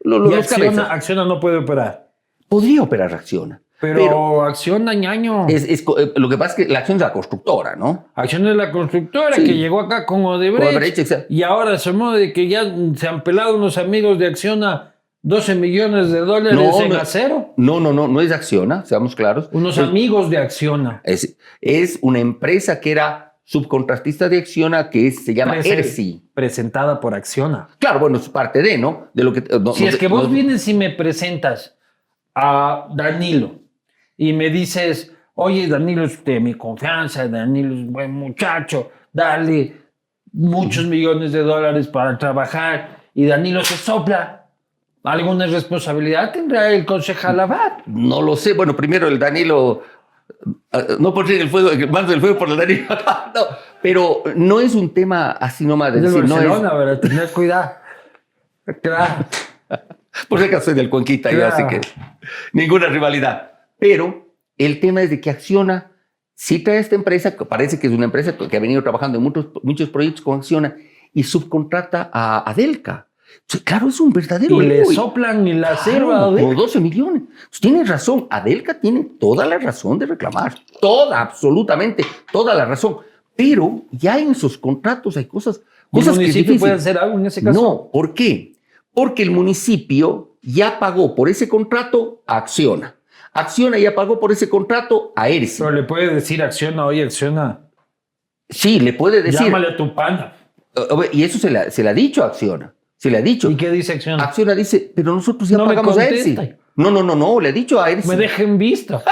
[0.01, 0.87] los, Y los Acciona, cabezas.
[0.91, 2.11] Acciona no puede operar.
[2.49, 5.45] Podría operar Acciona, Pero, pero, Acciona, ñaño.
[5.49, 8.05] es, es eh, lo que pasa es que la acción es la constructora, ¿no?
[8.15, 9.43] Acciona es la constructora Sí.
[9.43, 10.71] que llegó acá con Odebrecht.
[10.71, 12.63] Odebrecht, y ahora se modo de que ya
[12.95, 16.95] se han pelado unos amigos de Acciona 12 millones de dólares No, en no.
[16.95, 17.53] acero.
[17.57, 19.49] No, no, no, no es Acciona, seamos claros.
[19.51, 21.01] Unos Es- amigos de Acciona.
[21.03, 26.29] Es, es una empresa que era subcontratista de Acciona que es- se llama Prese- ERSI.
[26.33, 27.67] Presentada por Acciona.
[27.79, 29.07] Claro, bueno, es parte de, ¿no?
[29.13, 29.43] De lo que.
[29.59, 31.77] no- Si es que vos vienes y me presentas
[32.35, 33.62] a Danilo
[34.23, 39.75] y me dices, oye, Danilo es de mi confianza, Danilo es buen muchacho, dale
[40.31, 44.45] muchos millones de dólares para trabajar y Danilo se sopla.
[45.03, 47.79] ¿Alguna responsabilidad tendrá el concejal Abad?
[47.85, 48.53] No lo sé.
[48.53, 49.83] Bueno, primero el Danilo.
[50.71, 52.85] ah, No por el fuego, el mando del fuego por el Danilo.
[53.35, 53.41] no,
[53.81, 56.47] pero no es un tema así nomás de decir, no es.
[56.47, 56.99] Barcelona.
[57.01, 57.71] Tener cuidado.
[58.81, 59.25] Claro.
[60.29, 61.81] Por si acaso soy del Cuenquita, yo, así que
[62.53, 63.52] ninguna rivalidad.
[63.83, 65.91] Pero el tema es de que Acciona
[66.33, 69.23] sí trae esta empresa, que parece que es una empresa que ha venido trabajando en
[69.25, 70.77] muchos, muchos proyectos con Acciona
[71.11, 73.09] y subcontrata a Adelca.
[73.45, 76.31] Sí, claro, es un verdadero Y le soplan y la Claro.
[76.31, 76.45] ¿ves?
[76.45, 77.23] como 12 millones.
[77.49, 80.55] Pues tienes razón, Adelca tiene toda la razón de reclamar.
[80.79, 82.99] Toda, absolutamente, toda la razón.
[83.35, 85.57] Pero ya en sus contratos hay cosas,
[85.91, 86.59] ¿Y el cosas que es municipio difícil.
[86.61, 87.61] puede hacer algo en ese caso?
[87.61, 88.55] No, ¿por qué?
[88.93, 92.95] Porque el municipio ya pagó por ese contrato a Acciona.
[93.33, 95.59] Acciona ya pagó por ese contrato a ERSI.
[95.63, 97.61] Pero le puede decir acciona, oye, acciona.
[98.49, 99.39] Sí, le puede decir.
[99.41, 100.35] Llámale a tu pana.
[101.11, 102.73] Y eso se le, ha- se le ha dicho a Acciona.
[102.97, 103.49] Se le ha dicho.
[103.51, 104.23] ¿Y qué dice acciona?
[104.23, 106.07] Acciona dice, pero nosotros ya No pagamos a.
[106.75, 108.07] No, no, no, no, le ha dicho a ERSI.
[108.09, 109.01] Me dejen visto.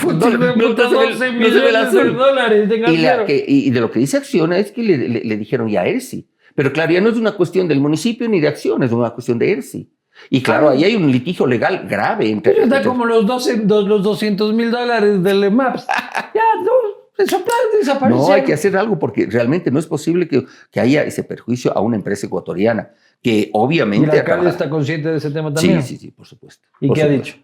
[0.00, 1.72] No, Puta, no, me no puta se ve el- 12 no se ve el millones
[1.72, 2.16] de azul.
[2.16, 3.26] dólares de Y, la acero.
[3.26, 6.28] que- y de lo que dice Acciona es que le, le- le dijeron ya ERSI.
[6.54, 9.40] Pero claro, ya no es una cuestión del municipio ni de Acciona, es una cuestión
[9.40, 9.90] de ERSI.
[10.30, 10.72] Y claro, Ah.
[10.72, 12.62] ahí hay un litigio legal grave entre.
[12.62, 15.86] Está como los, 12, dos- los 200 mil dólares del EMAPS.
[16.34, 16.72] ya, no,
[17.16, 17.78] desaparecieron.
[17.80, 18.28] desaparecieron.
[18.28, 21.76] No, hay que hacer algo porque realmente no es posible que, que haya ese perjuicio
[21.76, 22.90] a una empresa ecuatoriana
[23.22, 24.18] que Y el obviamente...
[24.18, 25.82] alcalde está consciente de ese tema también.
[25.82, 26.66] Sí, sí, sí, por supuesto.
[26.80, 27.34] ¿Y por qué ha dicho?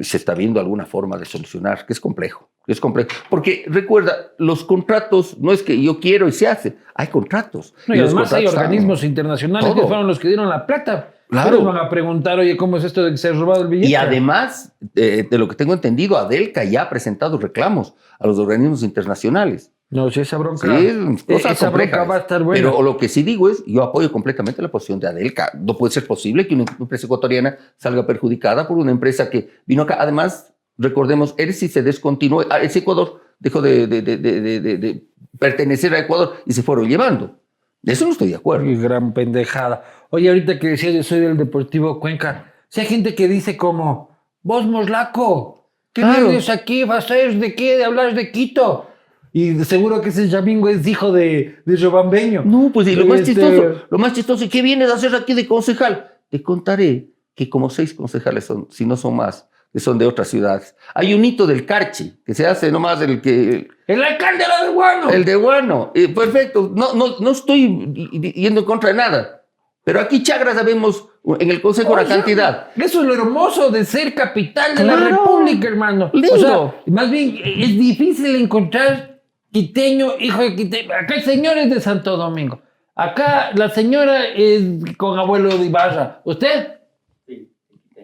[0.00, 3.10] Se está viendo alguna forma de solucionar, que es complejo, que es complejo.
[3.30, 7.74] Porque recuerda, los contratos no es que yo quiero y se hace, hay contratos.
[7.86, 11.13] No, y además hay están- organismos internacionales que fueron los que dieron la plata.
[11.34, 11.56] Claro.
[11.56, 13.88] Ellos van a preguntar, oye, ¿cómo es esto de que se ha robado el billete?
[13.88, 18.38] Y además, eh, de lo que tengo entendido, Adelca ya ha presentado reclamos a los
[18.38, 19.72] organismos internacionales.
[19.90, 20.66] No, si esa bronca.
[20.66, 22.60] Sí, eh, esa bronca va a estar buena.
[22.60, 25.50] Pero lo que sí digo es, yo apoyo completamente la posición de Adelca.
[25.56, 29.82] No puede ser posible que una empresa ecuatoriana salga perjudicada por una empresa que vino
[29.82, 29.96] acá.
[30.00, 35.06] Además, recordemos, ERSI se descontinuó, ah, ese Ecuador dejó de,
[35.38, 37.38] pertenecer a Ecuador y se fueron llevando.
[37.82, 38.64] De eso no estoy de acuerdo.
[38.80, 39.84] Gran pendejada.
[40.14, 42.52] Oye, ahorita que decías, yo soy del Deportivo Cuenca.
[42.68, 46.26] Si hay gente que dice como, vos Moslaco, ¿qué Claro.
[46.28, 46.84] vienes aquí?
[46.84, 47.76] ¿Vas a ir de qué?
[47.76, 48.88] ¿De hablar de Quito?
[49.32, 52.42] Y seguro que ese Yamingo es hijo de, de Robambeño.
[52.44, 55.12] No, pues y lo más Este, chistoso, lo más chistoso, ¿y qué vienes a hacer
[55.16, 56.12] aquí de concejal?
[56.30, 60.28] Te contaré que como seis concejales son, si no son más, que son de otras
[60.28, 60.76] ciudades.
[60.94, 63.66] Hay un hito del Carchi, que se hace nomás el que...
[63.88, 65.10] El alcalde era de Guano.
[65.10, 65.90] El de Guano.
[65.96, 66.70] Eh, perfecto.
[66.72, 67.92] No, no, no estoy
[68.36, 69.40] yendo en contra de nada.
[69.84, 71.08] Pero aquí Chagra sabemos
[71.38, 72.68] en el Consejo la cantidad.
[72.74, 74.96] Eso es lo hermoso de ser capital de la.
[74.96, 76.10] República, hermano.
[76.14, 76.34] Lindo.
[76.34, 79.20] O sea, más bien es difícil encontrar
[79.52, 80.90] quiteño, hijo de quiteño.
[80.94, 82.60] Acá hay señores de Santo Domingo.
[82.96, 84.62] Acá la señora es
[84.96, 86.20] con abuelo de Ibarra.
[86.24, 86.78] ¿Usted?
[87.26, 87.52] Sí,
[87.94, 88.00] sí,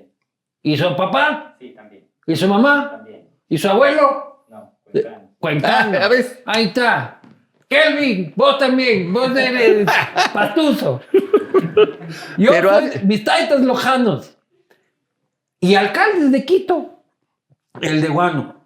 [0.63, 1.57] ¿Y su papá?
[1.61, 2.91] sí, también, ¿Y su mamá?
[2.91, 3.29] también.
[3.49, 4.45] ¿Y su abuelo?
[4.51, 5.21] No, cuéntanos.
[5.39, 5.99] Cuencano.
[5.99, 6.43] Ah, a ver.
[6.45, 7.21] Ahí está.
[7.69, 9.89] Kelvin, vos también, vos eres
[10.35, 11.01] pastuso.
[12.39, 14.37] Yo Pero soy mis taitas lojanos.
[15.61, 17.03] Y alcaldes de Quito.
[17.81, 18.57] El de Guano.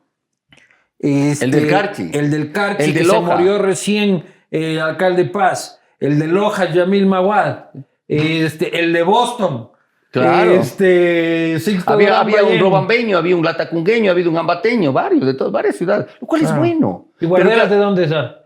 [0.99, 2.11] Este, El del Carchi.
[2.12, 3.37] El del Carchi, El de que se Loja.
[3.37, 5.80] murió recién, eh, alcalde Paz.
[6.01, 7.64] El de Loja, Yamil Mawad.
[8.09, 9.70] Este, el de Boston.
[10.11, 10.53] Claro.
[10.53, 16.07] Este, Había, un robambeño, había un latacungueño, había un ambateño, varios, de todas, varias ciudades,
[16.20, 16.59] lo cual es Ah.
[16.59, 17.09] bueno.
[17.20, 18.44] ¿Y Guarderas Pero, de dónde está?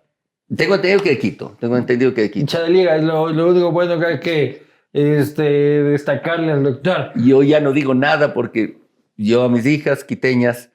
[0.54, 2.40] Tengo entendido que de Quito, tengo entendido que de Quito.
[2.40, 7.12] hincha de liga, es lo, lo único bueno que hay que este, destacarle al doctor.
[7.16, 8.78] Yo ya no digo nada porque
[9.16, 10.70] yo a mis hijas quiteñas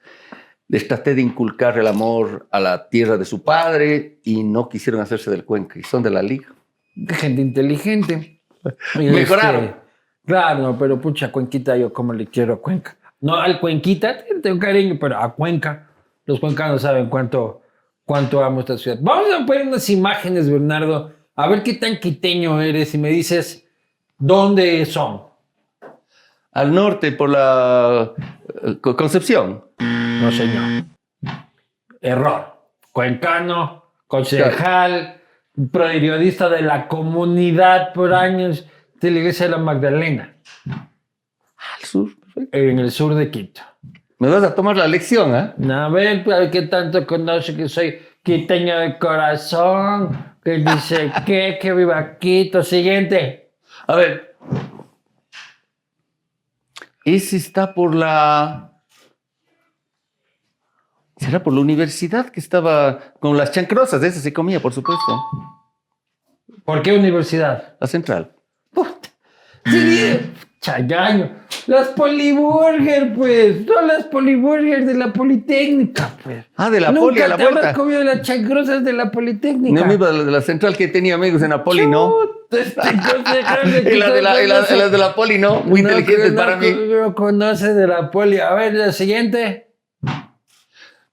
[0.68, 5.00] les traté de inculcar el amor a la tierra de su padre y no quisieron
[5.00, 6.48] hacerse del Cuenca y son de la liga.
[7.08, 8.40] Gente inteligente.
[8.94, 9.64] Mejoraron.
[9.64, 9.76] este,
[10.26, 12.96] claro, pero pucha, Cuenquita, yo como le quiero a Cuenca.
[13.20, 15.90] No, al Cuenquita tengo cariño, pero a Cuenca,
[16.24, 17.62] los cuencanos saben cuánto,
[18.04, 18.98] cuánto amo esta ciudad.
[19.00, 23.66] Vamos a poner unas imágenes, Bernardo, a ver qué tan quiteño eres y me dices
[24.18, 25.22] dónde son.
[26.52, 28.12] Al norte por la
[28.62, 29.64] eh, Co- Concepción.
[29.78, 30.84] No, señor.
[32.00, 32.54] Error.
[32.92, 35.20] Cuencano, concejal,
[35.72, 38.64] periodista de la comunidad por años
[39.00, 40.36] de la iglesia de la Magdalena,
[40.66, 42.10] Al sur.
[42.20, 42.56] perfecto.
[42.56, 43.62] en el sur de Quito.
[44.18, 45.54] Me vas a tomar la lección, ¿ah?
[45.84, 51.58] A ver, a ver qué tanto conoce que soy quiteño de corazón, que dice que,
[51.60, 52.62] que viva Quito.
[52.62, 53.52] Siguiente.
[53.86, 54.36] A ver.
[57.04, 58.70] Ese está por la.
[61.16, 64.02] ¿Será por la universidad que estaba con las chancrosas?
[64.02, 65.22] Ese se comía, por supuesto.
[66.64, 67.76] ¿Por qué universidad?
[67.78, 68.32] La central.
[68.72, 69.10] Puta.
[69.66, 71.43] Sí, Chagaño.
[71.66, 73.66] Las poliburger, pues.
[73.66, 76.44] Son las poliburger de la Politécnica, pues.
[76.56, 77.72] Ah, de la Nunca poli a la te vuelta.
[77.72, 79.80] comido las changrosas de la Politécnica.
[79.80, 82.14] No me iba de la, central que tenía amigos en la poli, ¿no?
[82.50, 82.80] Este
[83.94, 85.60] Y la de la, de la poli, ¿no?
[85.62, 86.70] Muy No, inteligentes no, para no, mí.
[86.90, 88.38] No conoce de la poli.
[88.40, 89.72] A ver, la siguiente.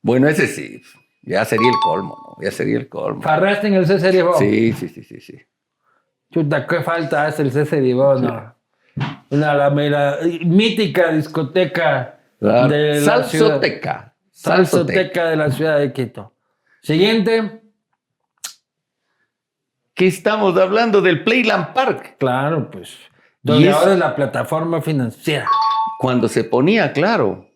[0.01, 0.81] Bueno, ese sí.
[1.23, 2.43] Ya sería el colmo, ¿no?
[2.43, 3.21] Ya sería el colmo.
[3.21, 4.37] Farraste en el César Ibó.
[4.37, 5.39] Sí, sí, sí, sí, sí.
[6.31, 8.55] Chuta, qué falta hace el César Ibó, ¿no?
[9.29, 12.67] Una la mera mítica discoteca Claro.
[12.69, 13.49] de la ciudad.
[13.49, 14.15] Salsoteca.
[14.31, 14.55] Salsoteca.
[14.55, 16.33] Salsoteca de la ciudad de Quito.
[16.81, 17.61] Siguiente.
[19.93, 22.15] Que estamos hablando del Playland Park.
[22.17, 22.97] Claro, pues.
[23.43, 25.47] Donde Y ahora es la plataforma financiera.
[25.99, 27.47] Cuando se ponía, claro.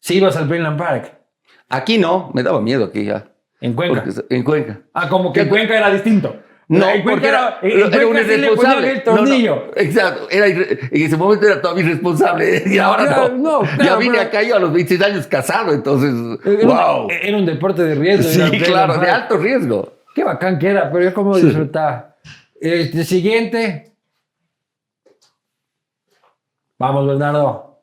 [0.00, 1.18] Sí, ibas al Greenland Park.
[1.68, 3.28] Aquí no, me daba miedo aquí ya.
[3.60, 4.04] En Cuenca.
[4.04, 4.80] Porque- en Cuenca.
[4.94, 6.40] Ah, como que en Cuenca era distinto.
[6.70, 8.90] No, porque era, era un irresponsable.
[8.90, 9.54] el tornillo.
[9.56, 12.62] No, no, exacto, era en ese momento era todavía irresponsable.
[12.66, 13.62] Y ahora Claro, no.
[13.82, 16.12] ya vine pero- acá yo a los 26 años casado, entonces,
[16.44, 17.04] Era, wow.
[17.06, 18.28] un, era un deporte de riesgo.
[18.50, 19.94] Sí, claro, de alto riesgo.
[20.14, 22.16] Qué bacán que era, pero yo como disfrutaba.
[22.60, 23.92] Este siguiente.
[26.78, 27.80] Vamos, Bernardo.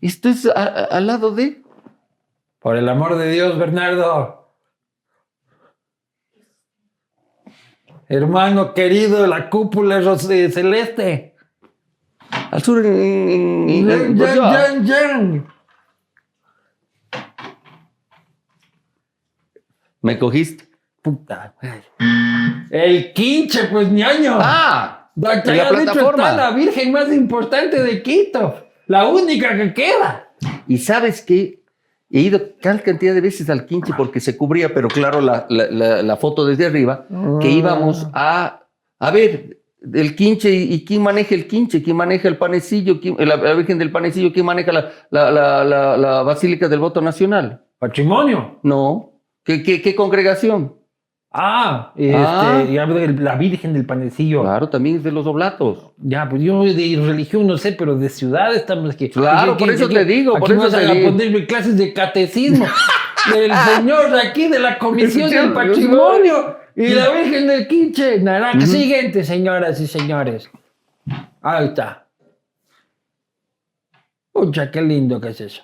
[0.00, 1.60] Esto es a- a- al lado de...
[2.60, 4.37] Por el amor de Dios, Bernardo.
[8.08, 10.00] Hermano querido de la cúpula
[10.50, 11.34] celeste.
[12.50, 13.68] Al sur en...
[13.68, 14.52] en- en- Yan, en yan, Bolívar.
[14.72, 15.46] yan, yan.
[20.02, 20.68] Me cogiste.
[21.02, 21.54] Puta.
[22.70, 24.38] El quinche, pues ñaño.
[24.40, 25.10] ¡Ah!
[25.16, 25.42] La
[25.80, 26.30] dicho plataforma.
[26.30, 28.66] está la virgen más importante de Quito.
[28.86, 30.28] La única que queda.
[30.68, 31.57] Y sabes que
[32.10, 35.68] he ido tal cantidad de veces al quinche porque se cubría, pero claro, la, la-
[35.70, 37.06] la- la foto desde arriba,
[37.40, 38.62] que íbamos a,
[38.98, 39.58] a ver
[39.94, 43.92] el quinche y, quién maneja el quinche, quién maneja el panecillo, quién- la, Virgen del
[43.92, 47.64] Panecillo, quién maneja la, la, la- la- la Basílica del Voto Nacional.
[47.78, 48.58] Patrimonio.
[48.62, 49.12] No.
[49.44, 50.74] ¿Qué, qué, qué congregación?
[51.30, 52.64] Ah, este, Ah.
[53.18, 54.42] la Virgen del Panecillo.
[54.42, 55.90] Claro, también es de los oblatos.
[55.98, 59.10] Ya, pues yo de religión no sé, pero de ciudad estamos aquí.
[59.10, 61.10] Claro, por eso te digo, aquí por eso te a digo.
[61.10, 62.64] ponerme clases de catecismo
[63.34, 68.20] del señor de aquí de la Comisión del Patrimonio y la Virgen del Quiche.
[68.20, 68.66] Naranja.
[68.66, 70.50] Siguiente, señoras y señores.
[71.42, 72.06] Ahí está.
[74.32, 75.62] Pucha, qué lindo que es eso.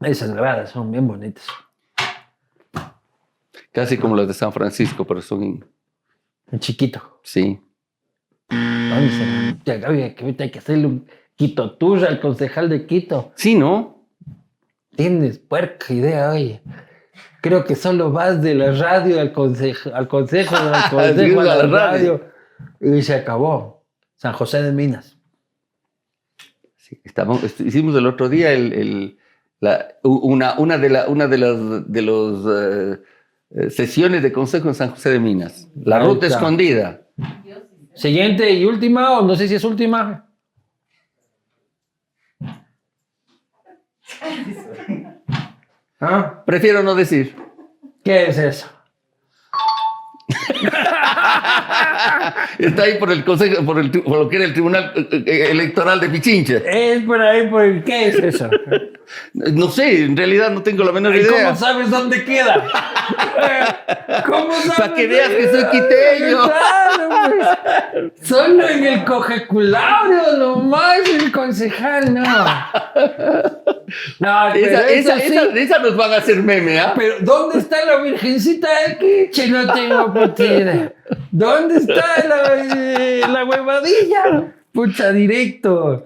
[0.00, 1.46] Esas gradas son bien bonitas.
[3.82, 5.42] Casi como las de San Francisco, pero son...
[5.42, 5.64] en-
[6.50, 7.20] En chiquito.
[7.22, 7.58] Sí.
[8.48, 11.06] ¿Dónde se- Te- oye, que ahorita hay que hacerle un
[11.36, 13.32] Quito Tour al concejal de Quito.
[13.36, 14.06] Sí, ¿no?
[14.96, 16.62] Tienes puerca idea, oye.
[17.40, 21.62] Creo que solo vas de la radio al consejo, al consejo, al consejo, a la
[21.66, 22.24] radio.
[22.80, 23.84] Y se acabó.
[24.16, 25.16] San José de Minas.
[26.76, 29.18] Sí, estamos, est- hicimos el otro día el, el-
[29.60, 33.00] la- u- una, una de, la, una de las de los, eh,
[33.70, 35.68] sesiones de consejo en San José de Minas.
[35.74, 37.02] La ruta escondida.
[37.94, 40.28] Siguiente y última, o no sé si es última.
[46.00, 46.42] ¿Ah?
[46.46, 47.34] Prefiero no decir.
[48.04, 48.68] ¿Qué es eso?
[52.58, 55.48] Está ahí por el consejo, por, el por lo que era el Tribunal eh, eh,
[55.50, 56.58] Electoral de Pichincha.
[56.66, 58.50] Es por ahí, por el- ¿qué es eso?
[59.32, 61.44] No sé, en realidad no tengo la menor ¿Y idea.
[61.46, 62.68] cómo sabes dónde queda?
[64.26, 64.72] ¿Cómo sabes?
[64.76, 66.42] Para que veas que soy quiteño.
[66.42, 68.08] Claro, pues.
[68.28, 72.22] Solo en el cojeculaurio, nomás el concejal, no.
[74.18, 75.22] No, Esa, esa, sí.
[75.32, 76.92] esa, de esa nos van a hacer meme, ¿ah?
[76.96, 79.48] Pero ¿dónde está la virgencita del quiche?
[79.48, 80.92] No tengo puta.
[81.30, 84.54] ¿Dónde está la, la huevadilla?
[84.72, 86.04] Pucha, directo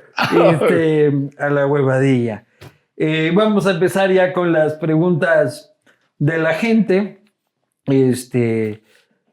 [0.52, 2.46] este, a la huevadilla.
[2.96, 5.74] Eh, vamos a empezar ya con las preguntas
[6.18, 7.22] de la gente.
[7.86, 8.82] Este,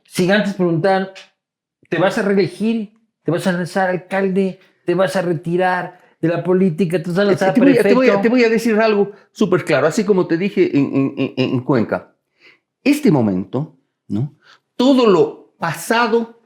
[0.05, 1.13] sin antes preguntar,
[1.89, 2.93] ¿te vas a reelegir?
[3.23, 4.59] ¿Te vas a lanzar alcalde?
[4.85, 7.01] ¿Te vas a retirar de la política?
[7.01, 9.87] ¿Tú sabes, te, voy, a- te voy a- te voy a decir algo súper claro,
[9.87, 12.15] así como te dije en, en- en- en Cuenca.
[12.83, 13.77] Este momento,
[14.07, 14.35] ¿no?
[14.75, 16.39] Todo lo pasado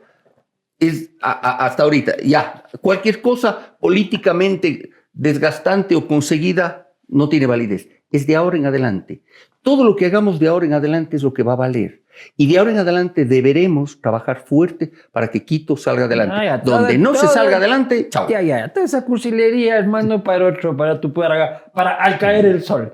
[0.80, 2.18] es a- a- hasta ahorita.
[2.24, 7.88] Ya, cualquier cosa políticamente desgastante o conseguida no tiene validez.
[8.12, 9.24] Es de ahora en adelante.
[9.62, 12.04] Todo lo que hagamos de ahora en adelante es lo que va a valer.
[12.38, 16.36] Y de ahora en adelante deberemos trabajar fuerte para que Quito salga adelante.
[16.38, 18.28] Ah, ya, Donde todo- no se salga adelante, chao.
[18.30, 22.62] Ya, ya, toda esa cursilería, hermano, para otro, para tu para, para al caer el
[22.62, 22.94] sol.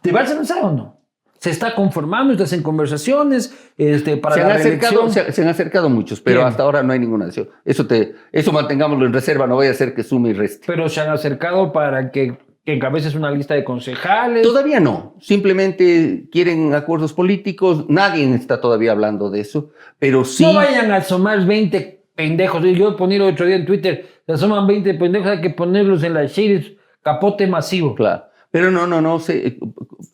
[0.00, 0.97] ¿Te vas a lanzar o no?
[1.38, 2.32] ¿Se está conformando?
[2.32, 3.54] ¿Estás en conversaciones?
[3.76, 6.48] Este, para se, han la acercado, se, se han acercado muchos, pero Bien.
[6.48, 7.50] hasta ahora no hay ninguna decisión.
[7.64, 10.64] Eso, te, eso mantengámoslo en reserva, no vaya a ser que sume y reste.
[10.66, 14.42] Pero se han acercado para que, que encabeces una lista de concejales.
[14.42, 20.54] Todavía no, simplemente quieren acuerdos políticos, nadie está todavía hablando de eso, pero sí, No
[20.54, 22.62] vayan a asomar 20 pendejos.
[22.64, 26.24] Yo poner otro día en Twitter, se asoman 20 pendejos, hay que ponerlos en la
[26.26, 26.72] shades,
[27.02, 27.94] capote masivo.
[27.94, 28.24] claro.
[28.50, 29.58] Pero no, no, no, se-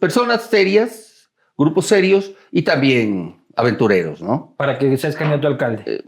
[0.00, 1.03] personas serias,
[1.56, 4.54] grupos serios y también aventureros, ¿no?
[4.56, 6.04] Para que seas candidato a alcalde.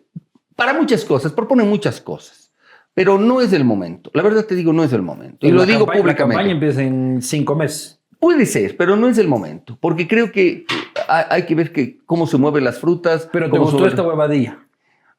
[0.55, 2.53] Para muchas cosas, proponen muchas cosas,
[2.95, 4.11] pero no es el momento.
[4.15, 5.47] La verdad te digo, no es el momento.
[5.47, 6.51] Y lo digo campaña- La campaña públicamente.
[6.53, 8.01] empieza en cinco meses.
[8.19, 10.65] Puede ser, pero no es el momento, porque creo que
[11.07, 13.29] hay, que ver que cómo se mueven las frutas.
[13.31, 14.59] Pero te gustó esta huevadilla.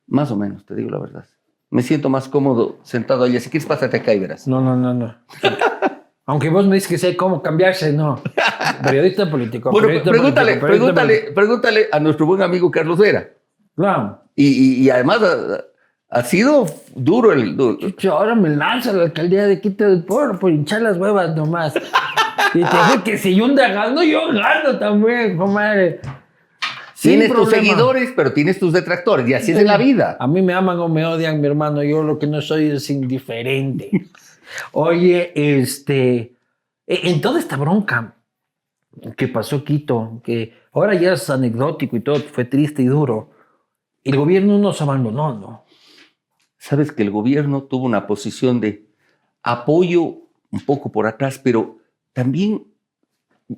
[0.07, 1.25] Más o menos, te digo la verdad.
[1.69, 3.39] Me siento más cómodo sentado allí.
[3.39, 4.47] Si quieres, pásate acá y verás.
[4.47, 5.15] No, no, no, no.
[6.27, 8.21] Aunque vos me dices que sé cómo cambiarse, no.
[8.83, 9.71] Periodista político.
[9.71, 13.19] Bueno, periodista pregúntale, político, pregúntale, pregúntale a nuestro buen amigo Carlos Vera.
[13.21, 13.41] político.
[13.75, 14.21] Claro.
[14.35, 16.65] Y, y- y además ha, ha sido
[16.95, 17.55] duro el...
[17.57, 17.77] duro.
[17.79, 21.35] Chucho, ahora me lanzo a la alcaldía de Quito del Pueblo por hinchar las huevas
[21.35, 21.73] nomás.
[22.53, 25.99] Y te digo que si yo gano, yo gano también, comadre.
[26.93, 27.61] Sin Tienes tus problema.
[27.67, 29.27] seguidores, pero tienes tus detractores.
[29.27, 30.15] Y así es en la vida.
[30.19, 31.83] A mí me aman o me odian, mi hermano.
[31.83, 33.89] Yo lo que no soy es indiferente.
[34.71, 36.35] Oye, este,
[36.85, 38.15] e- en toda esta bronca
[39.15, 43.29] que pasó Quito, que ahora ya es anecdótico y todo, fue triste y duro,
[44.03, 45.65] el gobierno nos abandonó, ¿no?
[46.57, 48.87] Sabes que el gobierno tuvo una posición de
[49.43, 50.01] apoyo
[50.51, 51.77] un poco por atrás, pero
[52.13, 52.65] también,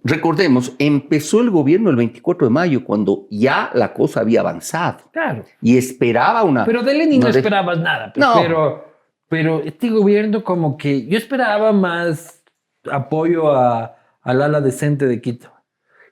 [0.03, 5.45] recordemos, empezó el gobierno el 24 de mayo, cuando ya la cosa había avanzado Claro.
[5.61, 6.65] y esperaba una...
[6.65, 8.11] Pero de Lenin no, No, esperabas nada.
[8.13, 8.33] pues, No.
[8.41, 8.88] Pero,
[9.29, 12.43] pero este gobierno como que yo esperaba más
[12.91, 15.51] apoyo a, al ala decente de Quito.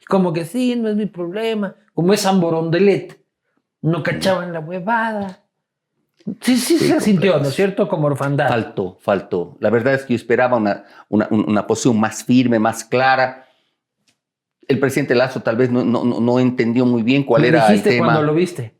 [0.07, 1.75] Como que sí, no es mi problema.
[1.93, 3.21] Como es Amborondelet.
[3.81, 5.43] No cachaban la huevada.
[6.41, 7.87] Sí, sí, se sintió, ¿no es cierto?
[7.87, 8.47] Como orfandad.
[8.49, 9.57] Faltó, faltó.
[9.59, 13.45] La verdad es que yo esperaba una, una, una posición más firme, más clara.
[14.67, 17.81] El presidente Lazo tal vez no, no, no- entendió muy bien cuál ¿Qué era el
[17.81, 18.07] tema.
[18.07, 18.75] cuando lo viste?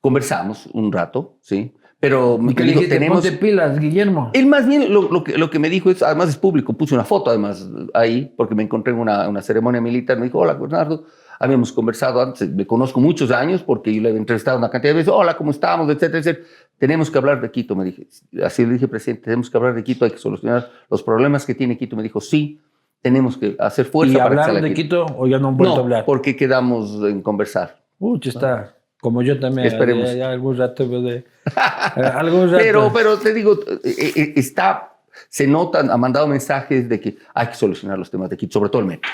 [0.00, 1.74] Conversamos un rato, sí.
[2.00, 3.20] Pero ¿Y qué le le digo, tenemos...
[3.20, 4.30] Ponte pilas, Guillermo.
[4.32, 6.94] Él más bien lo, lo que, lo que me dijo es, además es público, puse
[6.94, 10.54] una foto además ahí, porque me encontré en una, una ceremonia militar, me dijo, hola
[10.54, 11.04] Bernardo,
[11.38, 14.98] habíamos conversado antes, me conozco muchos años porque yo le he entrevistado una cantidad de
[14.98, 15.90] veces, hola, ¿cómo estamos?
[15.90, 16.46] Etcétera, etcétera.
[16.78, 18.06] Tenemos que hablar de Quito, me dije.
[18.42, 21.54] Así le dije, presidente, tenemos que hablar de Quito, hay que solucionar los problemas que
[21.54, 21.96] tiene Quito.
[21.96, 22.60] Me dijo, sí,
[23.02, 25.74] tenemos que hacer fuerza ¿Y para que hablaron de Quito o ya no han vuelto
[25.74, 26.04] No, a hablar?
[26.06, 27.78] porque quedamos en conversar.
[27.98, 28.74] Uy, está.
[29.00, 29.66] Como yo también.
[29.68, 30.06] Esperemos.
[30.10, 30.86] Ya, ya algún rato.
[30.88, 31.24] pues, de-
[31.96, 32.62] eh, algún rato.
[32.62, 34.96] Pero, pero te digo, eh, eh, está,
[35.28, 38.70] se notan, ha mandado mensajes de que hay que solucionar los temas de Quito, sobre
[38.70, 39.10] todo el metro.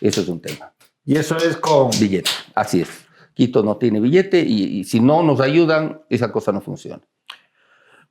[0.00, 0.72] Eso es un tema.
[1.04, 1.90] Y eso es con.
[1.98, 2.88] Billete, así es.
[3.34, 7.00] Quito no tiene billete y, y si no nos ayudan, esa cosa no funciona.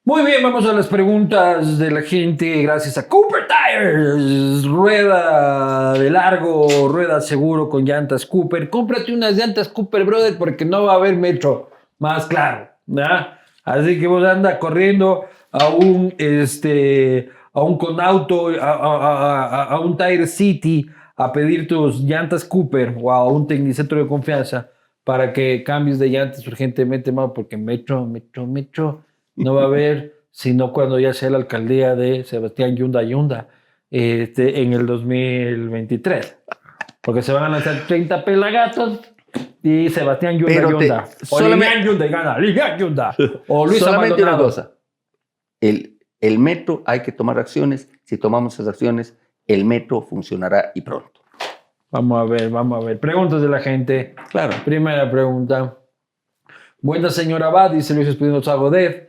[0.07, 2.61] Muy bien, vamos a las preguntas de la gente.
[2.63, 4.63] Gracias a Cooper Tires.
[4.65, 8.69] Rueda de largo, rueda seguro con llantas Cooper.
[8.69, 12.69] Cómprate unas llantas Cooper, brother, porque no va a haber metro más claro.
[12.85, 13.39] ¿verdad?
[13.65, 20.25] Así que vos anda corriendo a un, este, a un Conauto, a, a- un Tire
[20.25, 20.87] City
[21.17, 24.69] a pedir tus llantas Cooper o a un tecnicentro de confianza
[25.03, 29.03] para que cambies de llantas urgentemente, más porque metro, metro, metro
[29.37, 33.47] no va a haber, sino cuando ya sea la alcaldía de Sebastián Yunda Yunda
[33.89, 36.37] este, en el 2023.
[37.01, 38.99] Porque se van a lanzar 30 pelagatos
[39.63, 41.03] y Sebastián Yunda Pero te- Yunda.
[41.31, 43.15] O solamente- Yunda y gana, Lilian Yunda.
[43.47, 44.71] O Luis Solamente una cosa.
[45.61, 47.89] El, el metro hay que tomar acciones.
[48.03, 51.21] Si tomamos esas acciones, el metro funcionará y pronto.
[51.89, 52.99] Vamos a ver, vamos a ver.
[52.99, 54.13] Preguntas de la gente.
[54.29, 54.53] Claro.
[54.65, 55.77] Primera pregunta.
[56.81, 59.06] Buena señora Abad, dice Luis Espinosa Godet.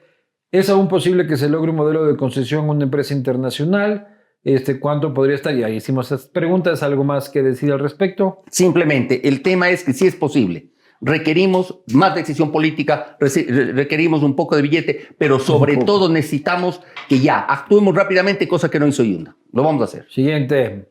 [0.50, 4.08] ¿Es aún posible que se logre un modelo de concesión en una empresa internacional?
[4.42, 5.54] Este, ¿Cuánto podría estar?
[5.54, 6.82] Ya hicimos estas preguntas.
[6.82, 8.42] ¿Algo más que decir al respecto?
[8.50, 10.72] Simplemente, el tema es que sí es posible.
[11.00, 17.38] Requerimos más decisión política, requerimos un poco de billete, pero sobre todo necesitamos que ya
[17.38, 19.36] actuemos rápidamente, cosa que no hizo Yunda.
[19.52, 20.06] Lo vamos a hacer.
[20.10, 20.90] Siguiente.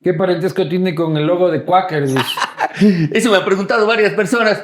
[0.00, 2.06] ¿Qué parentesco tiene con el logo de Quaker?
[2.06, 2.20] Dice.
[3.12, 4.62] Eso me han preguntado varias personas.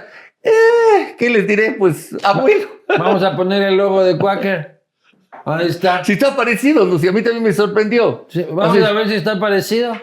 [1.18, 1.72] ¿Qué les diré?
[1.72, 2.68] Pues, abuelo.
[2.88, 4.80] Vamos a poner el logo de Quaker.
[5.44, 6.04] Ahí está.
[6.04, 8.26] Si está parecido, si a mí también me sorprendió.
[8.28, 9.94] Sí, vamos Así- a ver si está parecido.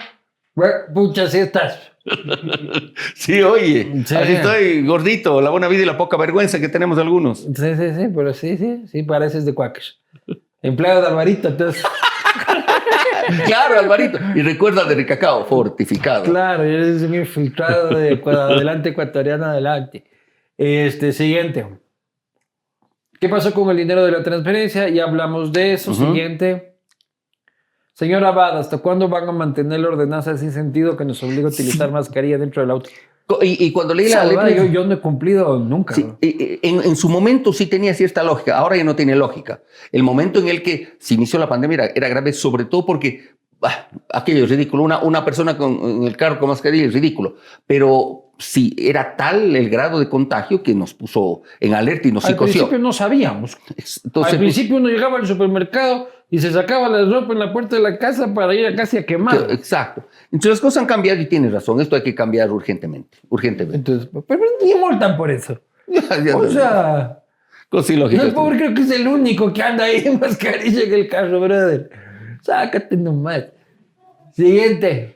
[0.93, 1.91] Pucha, si estás.
[3.15, 4.15] Sí, oye, Sí.
[4.15, 7.39] así estoy gordito, la buena vida y la poca vergüenza que tenemos algunos.
[7.39, 9.83] Sí, sí, sí, pero sí, sí, sí, pareces de Quaker.
[10.61, 11.83] Empleado de Alvarito, entonces.
[13.47, 14.19] Claro, Alvarito.
[14.35, 16.25] Y recuerda de cacao fortificado.
[16.25, 20.03] Claro, eres un infiltrado de adelante ecuatoriano adelante.
[20.57, 21.67] Este, siguiente.
[23.19, 24.89] ¿Qué pasó con el dinero de la transferencia?
[24.89, 25.93] Ya hablamos de eso.
[25.93, 26.77] Siguiente.
[27.93, 31.51] Señor Abad, ¿hasta cuándo van a mantener la ordenanza sin sentido que nos obliga a
[31.51, 32.89] utilizar mascarilla dentro del auto?
[33.41, 35.95] Y, y cuando leí la letra, yo, yo no he cumplido nunca.
[35.95, 36.17] Sí, ¿no?
[36.21, 39.63] eh, eh, en, en su momento sí tenía cierta lógica, ahora ya no tiene lógica.
[39.91, 43.29] El momento en el que se inició la pandemia era, era grave, sobre todo porque
[43.59, 44.83] bah, aquello es ridículo.
[44.83, 47.37] Una, una persona con, en el carro con mascarilla es ridículo.
[47.65, 52.25] Pero sí, era tal el grado de contagio que nos puso en alerta y nos
[52.25, 52.53] Al psicoció.
[52.63, 53.57] principio no sabíamos.
[53.69, 57.53] Entonces, Al pues, principio uno llegaba al supermercado y se sacaba la ropa en la
[57.53, 59.47] puerta de la casa para ir a casi a quemar.
[59.47, 60.07] que- exacto.
[60.25, 61.79] Entonces las cosas han cambiado y tienes razón.
[61.81, 63.17] Esto hay que cambiar urgentemente.
[63.29, 63.77] Urgentemente.
[63.77, 65.59] Entonces, pero ni multan por eso.
[65.87, 67.19] Ya, ya, O sea,
[67.71, 71.39] no, pobre creo que es el único que anda ahí en mascarilla en el carro,
[71.39, 71.89] brother.
[72.41, 73.45] Sácate nomás.
[74.33, 75.15] Siguiente.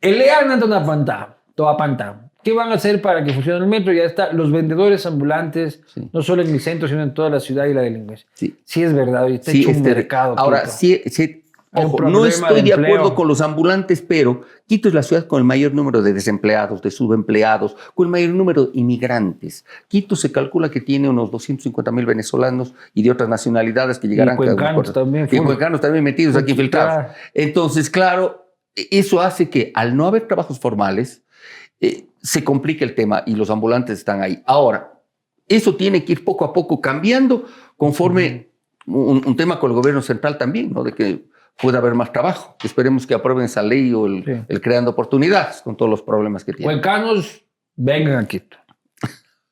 [0.00, 2.30] El EAN anda una panta, toda panta.
[2.44, 3.92] ¿Qué van a hacer para que funcione el metro?
[3.92, 4.32] Ya está.
[4.32, 6.08] Los vendedores ambulantes, Sí.
[6.12, 8.28] no solo en el centro, sino en toda la ciudad y la delincuencia.
[8.34, 8.56] Sí.
[8.64, 9.24] Sí, es verdad.
[9.24, 10.38] Hoy está Sí, hecho un este, mercado.
[10.38, 11.02] Ahora, sí,
[11.72, 15.38] ojo, no estoy de de, acuerdo con los ambulantes, pero Quito es la ciudad con
[15.38, 19.64] el mayor número de desempleados, de subempleados, con el mayor número de inmigrantes.
[19.88, 24.36] Quito se calcula que tiene unos 250 mil venezolanos y de otras nacionalidades que llegarán.
[24.38, 27.12] uno cuencanos también, Y cuencanos también metidos aquí infiltrados.
[27.34, 31.22] Entonces, claro, eso hace que al no haber trabajos formales,
[31.80, 34.42] eh, se complica el tema y los ambulantes están ahí.
[34.46, 34.92] Ahora,
[35.48, 37.44] eso tiene que ir poco a poco cambiando
[37.76, 38.48] conforme
[38.86, 40.82] un, un tema con el gobierno central también, ¿no?
[40.82, 41.24] De que
[41.60, 42.56] pueda haber más trabajo.
[42.62, 44.32] Esperemos que aprueben esa ley o el, Sí.
[44.48, 46.70] el creando oportunidades con todos los problemas que tiene.
[46.72, 47.42] Cuencanos,
[47.76, 48.56] vengan a Quito.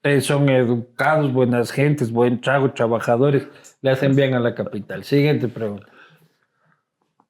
[0.03, 3.47] Eh, son educados, buenas gentes, buen trago, trabajadores.
[3.81, 5.03] Le hacen bien a la capital.
[5.03, 5.87] Siguiente pregunta.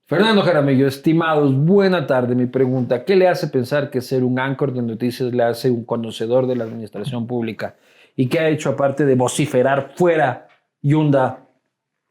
[0.07, 2.35] Fernando Jaramillo, estimados, buena tarde.
[2.35, 5.87] Mi pregunta, ¿qué le hace pensar que ser un anchor de noticias le hace un
[5.87, 7.77] conocedor de la administración pública?
[8.15, 10.47] ¿Y qué ha hecho aparte de vociferar fuera,
[10.83, 11.49] Yunda,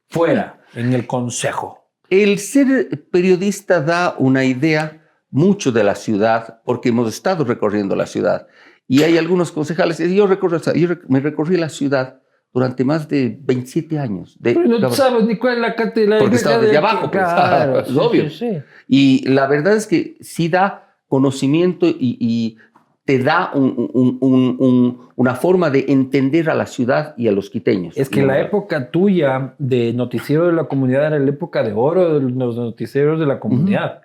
[0.09, 1.91] fuera, en el consejo?
[2.09, 8.07] El ser periodista da una idea mucho de la ciudad, porque hemos estado recorriendo la
[8.07, 8.47] ciudad.
[8.87, 12.22] Y hay algunos concejales, yo, recorro, yo me recorrí la ciudad
[12.53, 14.37] durante más de 27 años.
[14.39, 16.19] De, Pero no sabes ni cuál es la cátedra.
[16.19, 17.23] Porque estaba desde abajo, pues.
[17.23, 18.29] Claro, Es sí, obvio.
[18.29, 18.57] sí, sí.
[18.87, 22.57] Y la verdad es que sí da conocimiento y, y
[23.05, 27.31] te da un- un- un- un- una forma de entender a la ciudad y a
[27.31, 27.97] los quiteños.
[27.97, 32.19] Es que la época tuya de noticiero de la comunidad era la época de oro
[32.19, 34.01] de los noticieros de la comunidad.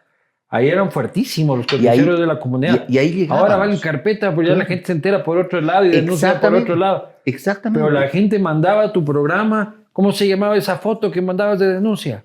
[0.51, 2.87] Ahí eran fuertísimos los Y ahí- de la comunidad.
[2.89, 3.43] Y, y ahí llegábamos.
[3.43, 6.55] Ahora valen carpeta, pues ya la gente se entera por otro lado y denuncia por
[6.55, 7.11] otro lado.
[7.27, 7.85] Exactamente.
[7.87, 12.25] Pero la gente mandaba tu programa, ¿cómo se llamaba esa foto que mandabas de denuncia?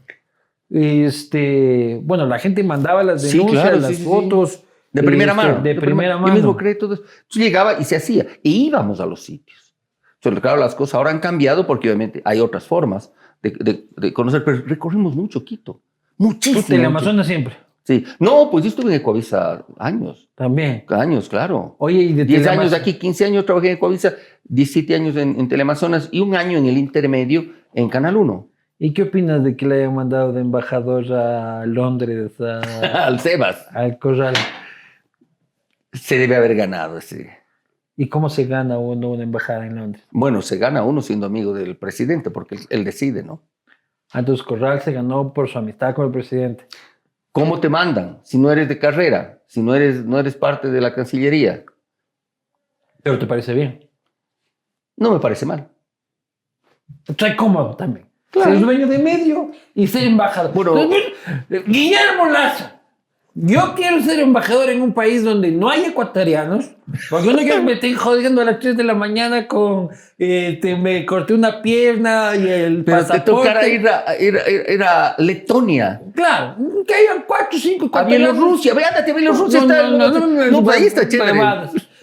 [0.70, 4.64] Este, bueno, la gente mandaba las Sí, denuncias, claro, las sí, fotos.
[4.92, 5.62] De primera este, mano.
[5.62, 6.34] De, primera Yo mano.
[6.36, 7.04] mismo creé todo eso.
[7.04, 8.26] Entonces llegaba y se hacía.
[8.44, 9.74] Y íbamos a los sitios.
[10.22, 13.12] Solo claro, las cosas ahora han cambiado porque obviamente hay otras formas
[13.42, 15.82] de, de- de conocer, pero recorrimos mucho Quito.
[16.18, 16.64] Muchísimo.
[16.70, 16.88] El mucho.
[16.88, 17.56] Amazonas siempre,
[17.86, 18.06] Sí.
[18.20, 20.30] No, pues yo estuve en Ecuavisa años.
[20.36, 20.86] también.
[20.88, 21.76] Años, claro.
[21.80, 24.14] Oye, y de 10 Teleamaz- años aquí, 15 años trabajé en Ecuavisa,
[24.46, 28.50] 17 años en, en Teleamazonas y un año en el intermedio en Canal 1.
[28.80, 32.62] ¿Y qué opinas de que le hayan mandado de embajador a Londres, a-
[33.06, 33.68] Al Sebas.
[33.74, 34.34] al Corral?
[35.92, 37.38] Se debe haber ganado ese.
[37.96, 40.04] ¿Y cómo se gana uno una embajada en Londres?
[40.12, 43.44] Bueno, se gana uno siendo amigo del presidente porque él, decide, ¿no?
[44.14, 46.66] Entonces Corral se ganó por su amistad con el presidente.
[47.34, 48.22] ¿Cómo te mandan?
[48.24, 51.66] Si no eres de carrera, si no eres, no eres parte de la Cancillería.
[53.02, 53.90] Pero te parece bien.
[54.96, 55.68] No me parece mal.
[57.08, 58.08] Estoy cómodo también.
[58.30, 58.52] Claro.
[58.52, 60.54] Ser dueño de medio y ser embajador.
[60.54, 60.76] Bueno.
[61.50, 62.70] Guillermo Lazo.
[63.36, 66.70] Yo quiero ser embajador en un país donde no hay ecuatorianos,
[67.10, 70.60] porque no quiero que me estén jodiendo a las 3 de la mañana con eh,
[70.62, 73.32] te- me corté una pierna y el Pero te pasaporte.
[73.32, 76.58] tocará ir a, ir a- ir a Letonia, Claro,
[76.88, 78.04] que hayan 4 o 5 a.
[78.04, 78.74] Bielorrusia.
[78.76, 79.62] Ve, ándate Bielorrusia.
[79.62, 81.42] está el- no, pues ahí está chévere.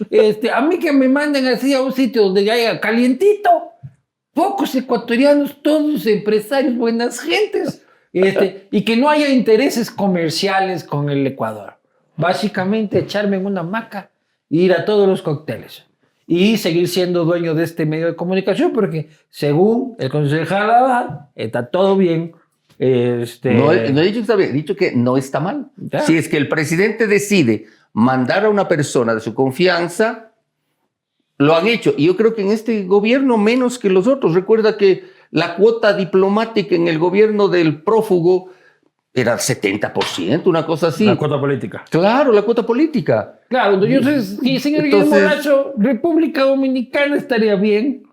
[0.09, 3.49] Este, a mí que me manden así a un sitio donde haya calientito.
[4.33, 7.81] Pocos ecuatorianos, todos empresarios, buenas gentes.
[8.13, 11.75] Este, y que no haya intereses comerciales con el Ecuador.
[12.17, 14.11] Básicamente echarme en una hamaca
[14.49, 15.85] e ir a todos los cócteles.
[16.27, 21.67] Y seguir siendo dueño de este medio de comunicación, porque según el concejal Abad, está
[21.67, 22.33] todo bien.
[22.77, 25.71] Este, No, no he dicho que está bien, he dicho que no está mal.
[25.77, 26.01] Ya.
[26.01, 30.31] Si es que el presidente decide mandar a una persona de su confianza,
[31.37, 31.93] lo han hecho.
[31.97, 34.33] Y yo creo que en este gobierno menos que los otros.
[34.33, 38.49] Recuerda que la cuota diplomática en el gobierno del prófugo
[39.13, 41.05] era 70%, una cosa así.
[41.05, 41.83] la cuota política.
[41.89, 43.39] Claro, la cuota política.
[43.49, 48.03] Claro, yo sé, sí, señor Guillermo Entonces- Lazo, República Dominicana estaría bien.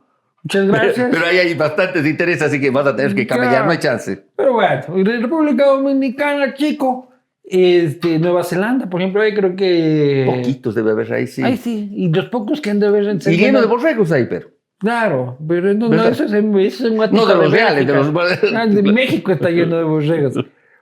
[0.42, 1.08] Muchas gracias.
[1.10, 3.66] pero ahí hay bastantes intereses, así que vas a tener que camellar, Claro.
[3.66, 4.24] no hay chance.
[4.36, 4.82] Pero bueno,
[5.20, 7.04] República Dominicana, chico.
[7.50, 10.24] Este, Nueva Zelanda, por ejemplo, ahí creo que.
[10.26, 11.42] Poquitos debe haber ahí, sí.
[11.42, 14.26] Ahí sí, y los pocos que han de haber en y lleno de borregos ahí,
[14.28, 14.48] pero.
[14.78, 18.12] Claro, pero no, no, eso es eso es No, de los reales, de los...
[18.54, 20.34] Ah, de México está lleno de borregos.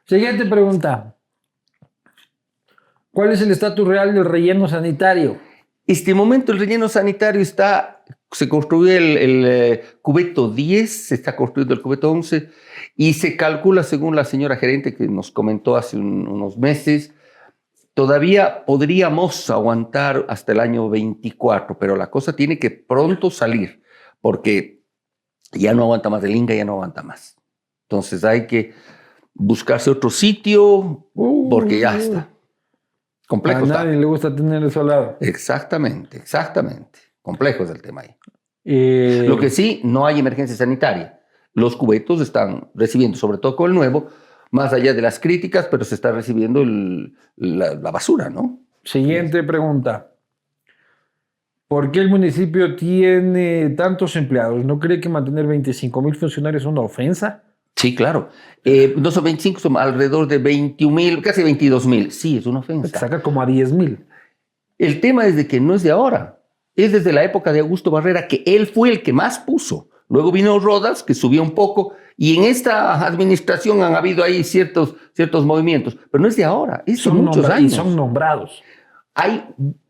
[0.05, 1.17] Siguiente pregunta.
[3.11, 5.39] ¿Cuál es el estatus real del relleno sanitario?
[5.87, 11.35] Este momento el relleno sanitario está, se construyó el, el, eh, cubeto 10, se está
[11.35, 12.51] construyendo el cubeto 11
[12.97, 17.15] y se calcula, según la señora gerente que nos comentó hace un- unos meses,
[17.95, 23.81] todavía podríamos aguantar hasta el año 24, pero la cosa tiene que pronto salir
[24.21, 24.83] porque
[25.53, 27.37] ya no aguanta más, el Inga ya no aguanta más.
[27.89, 28.75] Entonces hay que
[29.35, 31.09] buscarse otro sitio
[31.51, 32.29] porque ya está.
[33.29, 33.85] Complejo Uh, A está.
[33.85, 35.17] nadie le gusta tener eso al lado.
[35.21, 36.99] Exactamente, exactamente.
[37.23, 38.15] Complejo es el tema ahí.
[38.65, 41.21] Eh, Lo que sí, no hay emergencia sanitaria.
[41.53, 44.09] Los cubetos están recibiendo, sobre todo con el nuevo,
[44.51, 48.61] más allá de las críticas, pero se está recibiendo el- la, la basura, ¿no?
[48.85, 50.13] Siguiente pregunta.
[51.69, 54.65] ¿Por qué el municipio tiene tantos empleados?
[54.65, 57.43] ¿No cree que mantener 25 mil funcionarios es una ofensa?
[57.75, 58.29] Sí, claro.
[58.65, 62.13] Eh, no son 25, son alrededor de 21 mil, casi 22 mil.
[62.13, 62.99] Sí, es una ofensa.
[62.99, 64.07] Saca como a 10 mil.
[64.79, 66.41] El tema es de que no es de ahora.
[66.75, 69.89] Es desde la época de Augusto Barrera, que él fue el que más puso.
[70.09, 74.95] Luego vino Rodas, que subió un poco, y en esta administración han habido ahí ciertos,
[75.15, 75.97] ciertos movimientos.
[76.11, 77.73] Pero no es de ahora, es Son muchos y años.
[77.73, 78.63] son nombrados.
[79.15, 79.45] Hay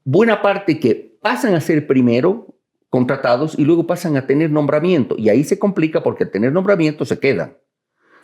[0.07, 2.47] buena parte que pasan a ser primero
[2.89, 5.16] contratados y luego pasan a tener nombramiento.
[5.19, 7.57] Y ahí se complica porque al tener nombramiento se quedan.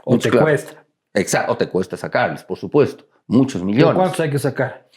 [0.04, 0.46] O Mucho te claro.
[0.46, 0.84] cuesta.
[1.12, 3.04] Exacto, o te cuesta sacarles, por supuesto.
[3.26, 3.94] Muchos ¿Pero millones.
[3.96, 4.88] ¿Cuántos hay que sacar?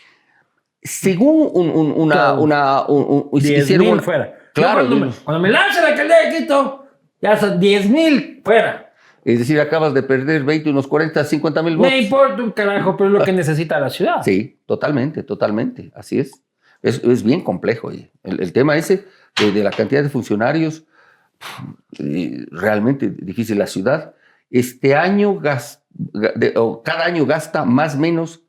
[0.81, 2.41] Según un- un- una, Claro.
[2.41, 4.37] una, un- un- 10 hicieron mil una- fuera.
[4.53, 6.85] Claro, cuando, me, cuando me lance la alcaldía de Quito,
[7.21, 8.93] ya son 10 mil fuera.
[9.25, 11.91] Es decir, acabas de perder 20, unos 40, 50 mil votos.
[11.91, 14.21] Me importa un carajo, pero es lo que necesita la ciudad.
[14.23, 15.91] Sí, totalmente, totalmente.
[15.95, 16.44] Así es.
[16.81, 17.91] Es, es bien complejo.
[17.91, 19.05] y El, el tema ese
[19.39, 20.85] de, de la cantidad de funcionarios,
[21.97, 23.57] realmente difícil.
[23.59, 24.15] La ciudad,
[24.49, 28.41] este año, gas- ga- de- o cada año gasta más o menos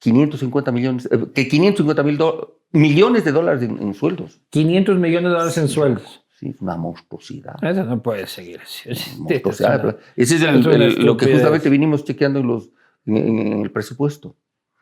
[0.00, 4.40] 550 millones, eh, que 550 mil do- millones de dólares en, en sueldos.
[4.50, 6.24] 500 millones de dólares en sueldos.
[6.38, 7.56] Sí, es una monstruosidad.
[7.64, 8.88] Eso no puede seguir así.
[9.18, 9.98] monstruosidad.
[10.16, 12.70] Ese es el- el- lo que justamente vinimos chequeando en, los,
[13.06, 14.36] en, en el presupuesto.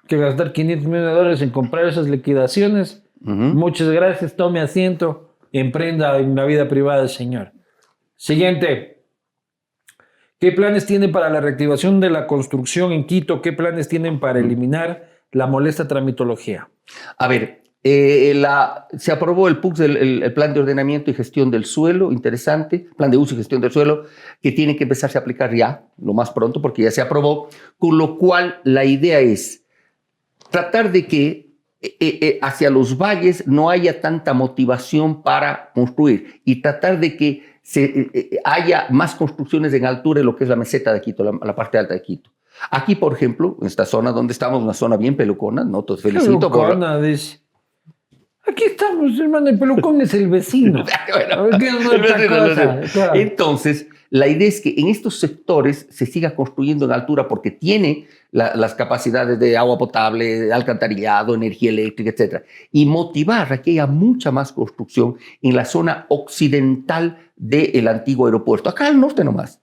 [0.06, 3.02] Que gastar 500 millones de dólares en comprar esas liquidaciones.
[3.22, 3.32] Ujú.
[3.32, 7.52] Muchas gracias, tome asiento, emprenda en la vida privada señor.
[8.16, 9.04] Siguiente.
[10.38, 13.40] ¿Qué planes tienen para la reactivación de la construcción en Quito?
[13.40, 16.68] ¿Qué planes tienen para eliminar la molesta tramitología?
[17.16, 21.50] A ver, eh, la- se aprobó el el, el- el Plan de Ordenamiento y Gestión
[21.50, 24.04] del Suelo, interesante, Plan de Uso y Gestión del Suelo,
[24.42, 27.96] que tiene que empezarse a aplicar ya, lo más pronto, porque ya se aprobó, con
[27.96, 29.64] lo cual la idea es
[30.50, 31.46] tratar de que
[31.80, 37.42] eh, eh, hacia los valles no haya tanta motivación para construir y tratar de que
[37.66, 41.00] se, eh, eh, haya más construcciones en altura en lo que es la meseta de
[41.00, 42.30] Quito, la, la parte alta de Quito.
[42.70, 45.82] Aquí, por ejemplo, en esta zona donde estamos, una zona bien pelucona, ¿no?
[45.82, 46.38] Te felicito.
[46.50, 47.40] Pelucona, dice.
[48.46, 49.48] Aquí estamos, hermano.
[49.48, 50.84] El pelucón es el vecino.
[51.12, 52.80] Bueno, ¿Qué es el vecino, cosa?
[52.92, 53.14] Claro.
[53.16, 58.06] Entonces, la idea es que en estos sectores se siga construyendo en altura porque tiene
[58.32, 62.42] la- las capacidades de agua potable, alcantarillado, energía eléctrica, etc.
[62.72, 68.68] Y motivar a que haya mucha más construcción en la zona occidental del antiguo aeropuerto,
[68.70, 69.60] acá al norte nomás.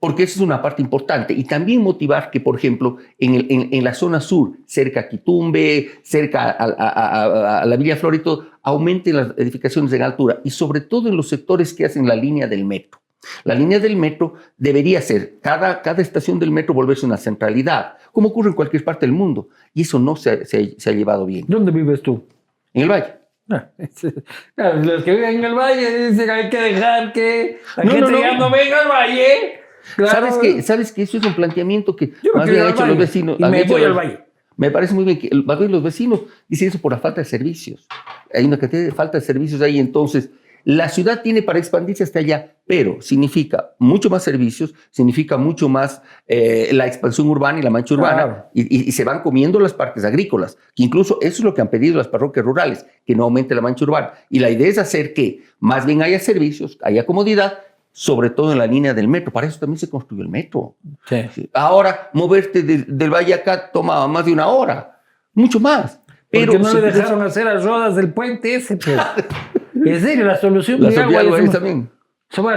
[0.00, 1.32] Porque esa es una parte importante.
[1.34, 6.64] Y también motivar que, por ejemplo, en, la zona sur, cerca a Quitumbe, cerca a-
[6.64, 11.16] a- a- a la Villa Florito, aumenten las edificaciones en altura y sobre todo en
[11.16, 13.00] los sectores que hacen la línea del metro.
[13.44, 18.28] La línea del metro debería ser, cada, cada estación del metro volverse una centralidad, como
[18.28, 19.48] ocurre en cualquier parte del mundo.
[19.74, 21.44] Y eso no se, se- se ha llevado bien.
[21.48, 22.24] ¿Dónde vives tú?
[22.72, 23.14] En el Valle.
[23.50, 24.06] Ah, es-
[24.54, 27.90] claro, los que viven en el valle dicen que hay que dejar que la No,
[27.92, 28.20] gente no, no.
[28.20, 29.60] ya no venga al valle.
[29.96, 30.10] Claro.
[30.12, 32.98] ¿Sabes que, ¿Sabes que eso es un planteamiento que Yo más bien han hecho los
[32.98, 33.36] vecinos?
[33.40, 34.20] y me voy al valle.
[34.56, 37.24] Me parece muy bien que más bien los vecinos dicen eso por la falta de
[37.24, 37.86] servicios.
[38.34, 39.78] Hay una cantidad de falta de servicios ahí.
[39.78, 40.28] Entonces,
[40.70, 46.02] la ciudad tiene para expandirse hasta allá, pero significa mucho más servicios, significa mucho más
[46.26, 48.46] eh, la expansión urbana y la mancha urbana, Claro.
[48.52, 51.62] y, y- y se van comiendo las partes agrícolas, que incluso eso es lo que
[51.62, 54.12] han pedido las parroquias rurales, que no aumente la mancha urbana.
[54.28, 57.60] Y la idea es hacer que más bien haya servicios, haya comodidad,
[57.92, 59.32] sobre todo en la línea del metro.
[59.32, 60.74] Para eso también se construyó el metro.
[61.08, 61.48] Sí.
[61.54, 65.00] Ahora, moverte de- del Valle acá toma más de una hora,
[65.32, 65.98] mucho más.
[66.30, 68.98] Pero Porque no le dejaron hacer las rodas del puente ese, pues.
[69.84, 71.90] En serio, la solución la de agua es también.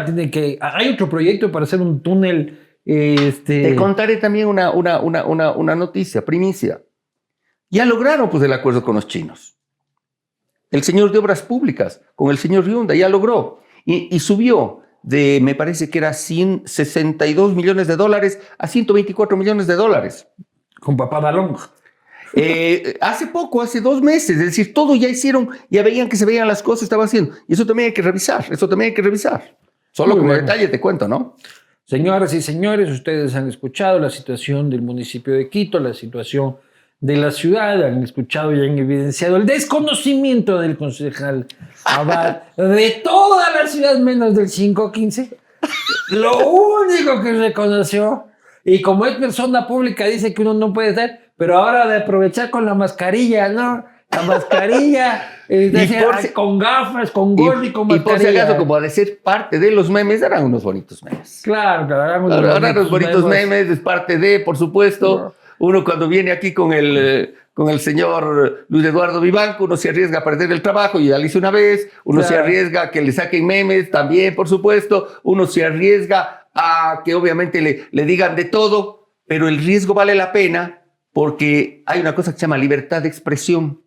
[0.06, 0.58] Tiene que.
[0.62, 2.60] Hay otro proyecto para hacer un túnel.
[2.84, 6.82] Este, Te contaré también una, una, una, una, una noticia, primicia.
[7.70, 9.56] Ya lograron pues el acuerdo con los chinos.
[10.72, 13.62] El señor de Obras Públicas, con el señor Riunda, ya logró.
[13.86, 19.68] Y, y subió de, me parece que era 162 millones de dólares a 124 millones
[19.68, 20.28] de dólares.
[20.80, 21.56] con papá Dalón.
[22.34, 26.26] Eh, hace poco, hace dos meses, es decir, todo ya hicieron, ya veían que se
[26.26, 27.34] veían las cosas, estaban haciendo.
[27.48, 29.56] Y eso también hay que revisar, eso también hay que revisar.
[29.92, 30.42] Solo Muy como bueno.
[30.44, 31.36] detalle te cuento, ¿no?
[31.86, 36.56] Señoras y señores, ustedes han escuchado la situación del municipio de Quito, la situación
[37.02, 41.48] de la ciudad, han escuchado y han evidenciado el desconocimiento del concejal
[41.84, 45.38] Abad de toda la ciudad menos del 515.
[46.12, 48.26] Lo único que reconoció,
[48.64, 52.52] y como es persona pública, dice que uno no puede estar, pero ahora de aprovechar
[52.52, 53.84] con la mascarilla, ¿no?
[54.12, 58.44] La mascarilla, por ay, si- con gafas, con gorro y, con y por si mascarilla.
[58.44, 61.42] acaso, como de ser parte de los memes, eran unos bonitos memes.
[61.44, 63.48] Claro, claro, Ahora, los ahora los bonitos memes.
[63.48, 65.34] memes es parte de, por supuesto.
[65.58, 69.90] Uno cuando viene aquí con el, eh, con el señor Luis Eduardo Vivanco, uno se
[69.90, 71.90] arriesga a perder el trabajo, y ya lo hice una vez.
[72.04, 72.44] Uno se Claro.
[72.44, 75.08] arriesga a que le saquen memes, también, por supuesto.
[75.24, 80.14] Uno se arriesga a que obviamente le, le digan de todo, pero el riesgo vale
[80.14, 80.81] la pena
[81.14, 83.82] porque hay una cosa que se llama libertad de expresión.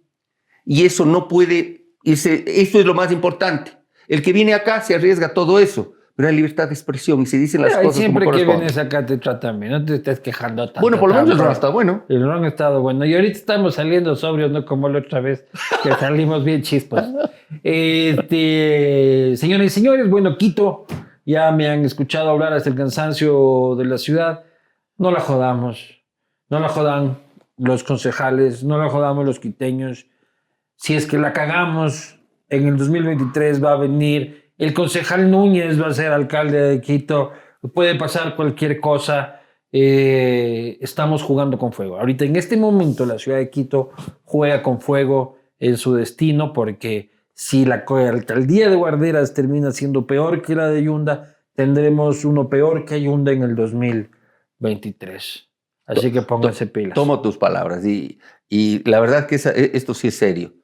[0.65, 3.73] Y eso no puede, ese, eso es lo más importante.
[4.09, 7.39] El que viene acá se arriesga todo eso, pero hay libertad de expresión y se
[7.39, 10.21] dicen las Ay, cosas siempre como que vienes acá te tratan bien, no te estés
[10.21, 10.81] quejando tanto.
[10.81, 12.05] Bueno, por lo menos el ron está bueno.
[12.09, 13.05] El ron ha estado bueno.
[13.05, 15.45] Y ahorita estamos saliendo sobrios, no como la otra vez,
[15.83, 17.09] que salimos bien chispas.
[17.63, 20.87] Este, señoras y señores, bueno, Quito,
[21.27, 24.45] ya me han escuchado hablar hasta el cansancio de la ciudad.
[24.97, 26.04] No la jodamos,
[26.55, 27.19] no la jodan
[27.57, 30.07] los concejales, no la jodamos los quiteños.
[30.77, 35.89] Si es que la cagamos, en el 2023 va a venir el concejal Núñez, va
[35.89, 37.33] a ser alcalde de Quito,
[37.75, 39.41] puede pasar cualquier cosa.
[39.73, 41.99] Eh, estamos jugando con fuego.
[41.99, 43.91] Ahorita en este momento la ciudad de Quito
[44.23, 50.41] juega con fuego en su destino porque si la alcaldía de Guarderas termina siendo peor
[50.41, 55.54] que la de Yunda, tendremos uno peor que Yunda en el 2023.
[55.87, 56.95] Así que pónganse pilas.
[56.95, 60.55] Tomo tus palabras y, y la verdad que esa- e- esto sí es serio.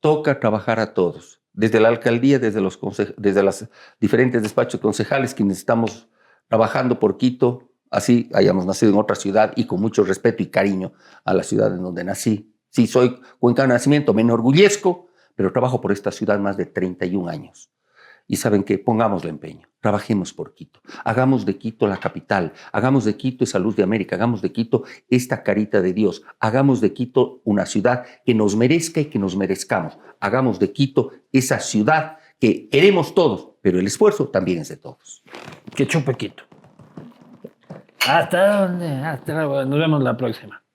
[0.00, 2.78] Toca trabajar a todos, desde la alcaldía, desde los,
[3.16, 3.66] desde los
[4.00, 6.08] diferentes despachos concejales, quienes estamos
[6.48, 10.92] trabajando por Quito, así hayamos nacido en otra ciudad y con mucho respeto y cariño
[11.24, 12.52] a la ciudad en donde nací.
[12.70, 17.28] Sí, soy cuencano de nacimiento, me enorgullezco, pero trabajo por esta ciudad más de 31
[17.28, 17.70] años.
[18.28, 23.16] Y saben que pongámosle empeño, trabajemos por Quito, hagamos de Quito la capital, hagamos de
[23.16, 27.40] Quito esa luz de América, hagamos de Quito esta carita de Dios, hagamos de Quito
[27.44, 32.68] una ciudad que nos merezca y que nos merezcamos, hagamos de Quito esa ciudad que
[32.68, 35.22] queremos todos, pero el esfuerzo también es de todos.
[35.76, 36.42] Que chupe Quito.
[38.08, 39.34] Hasta donde, hasta.
[39.66, 40.65] Nos vemos la próxima.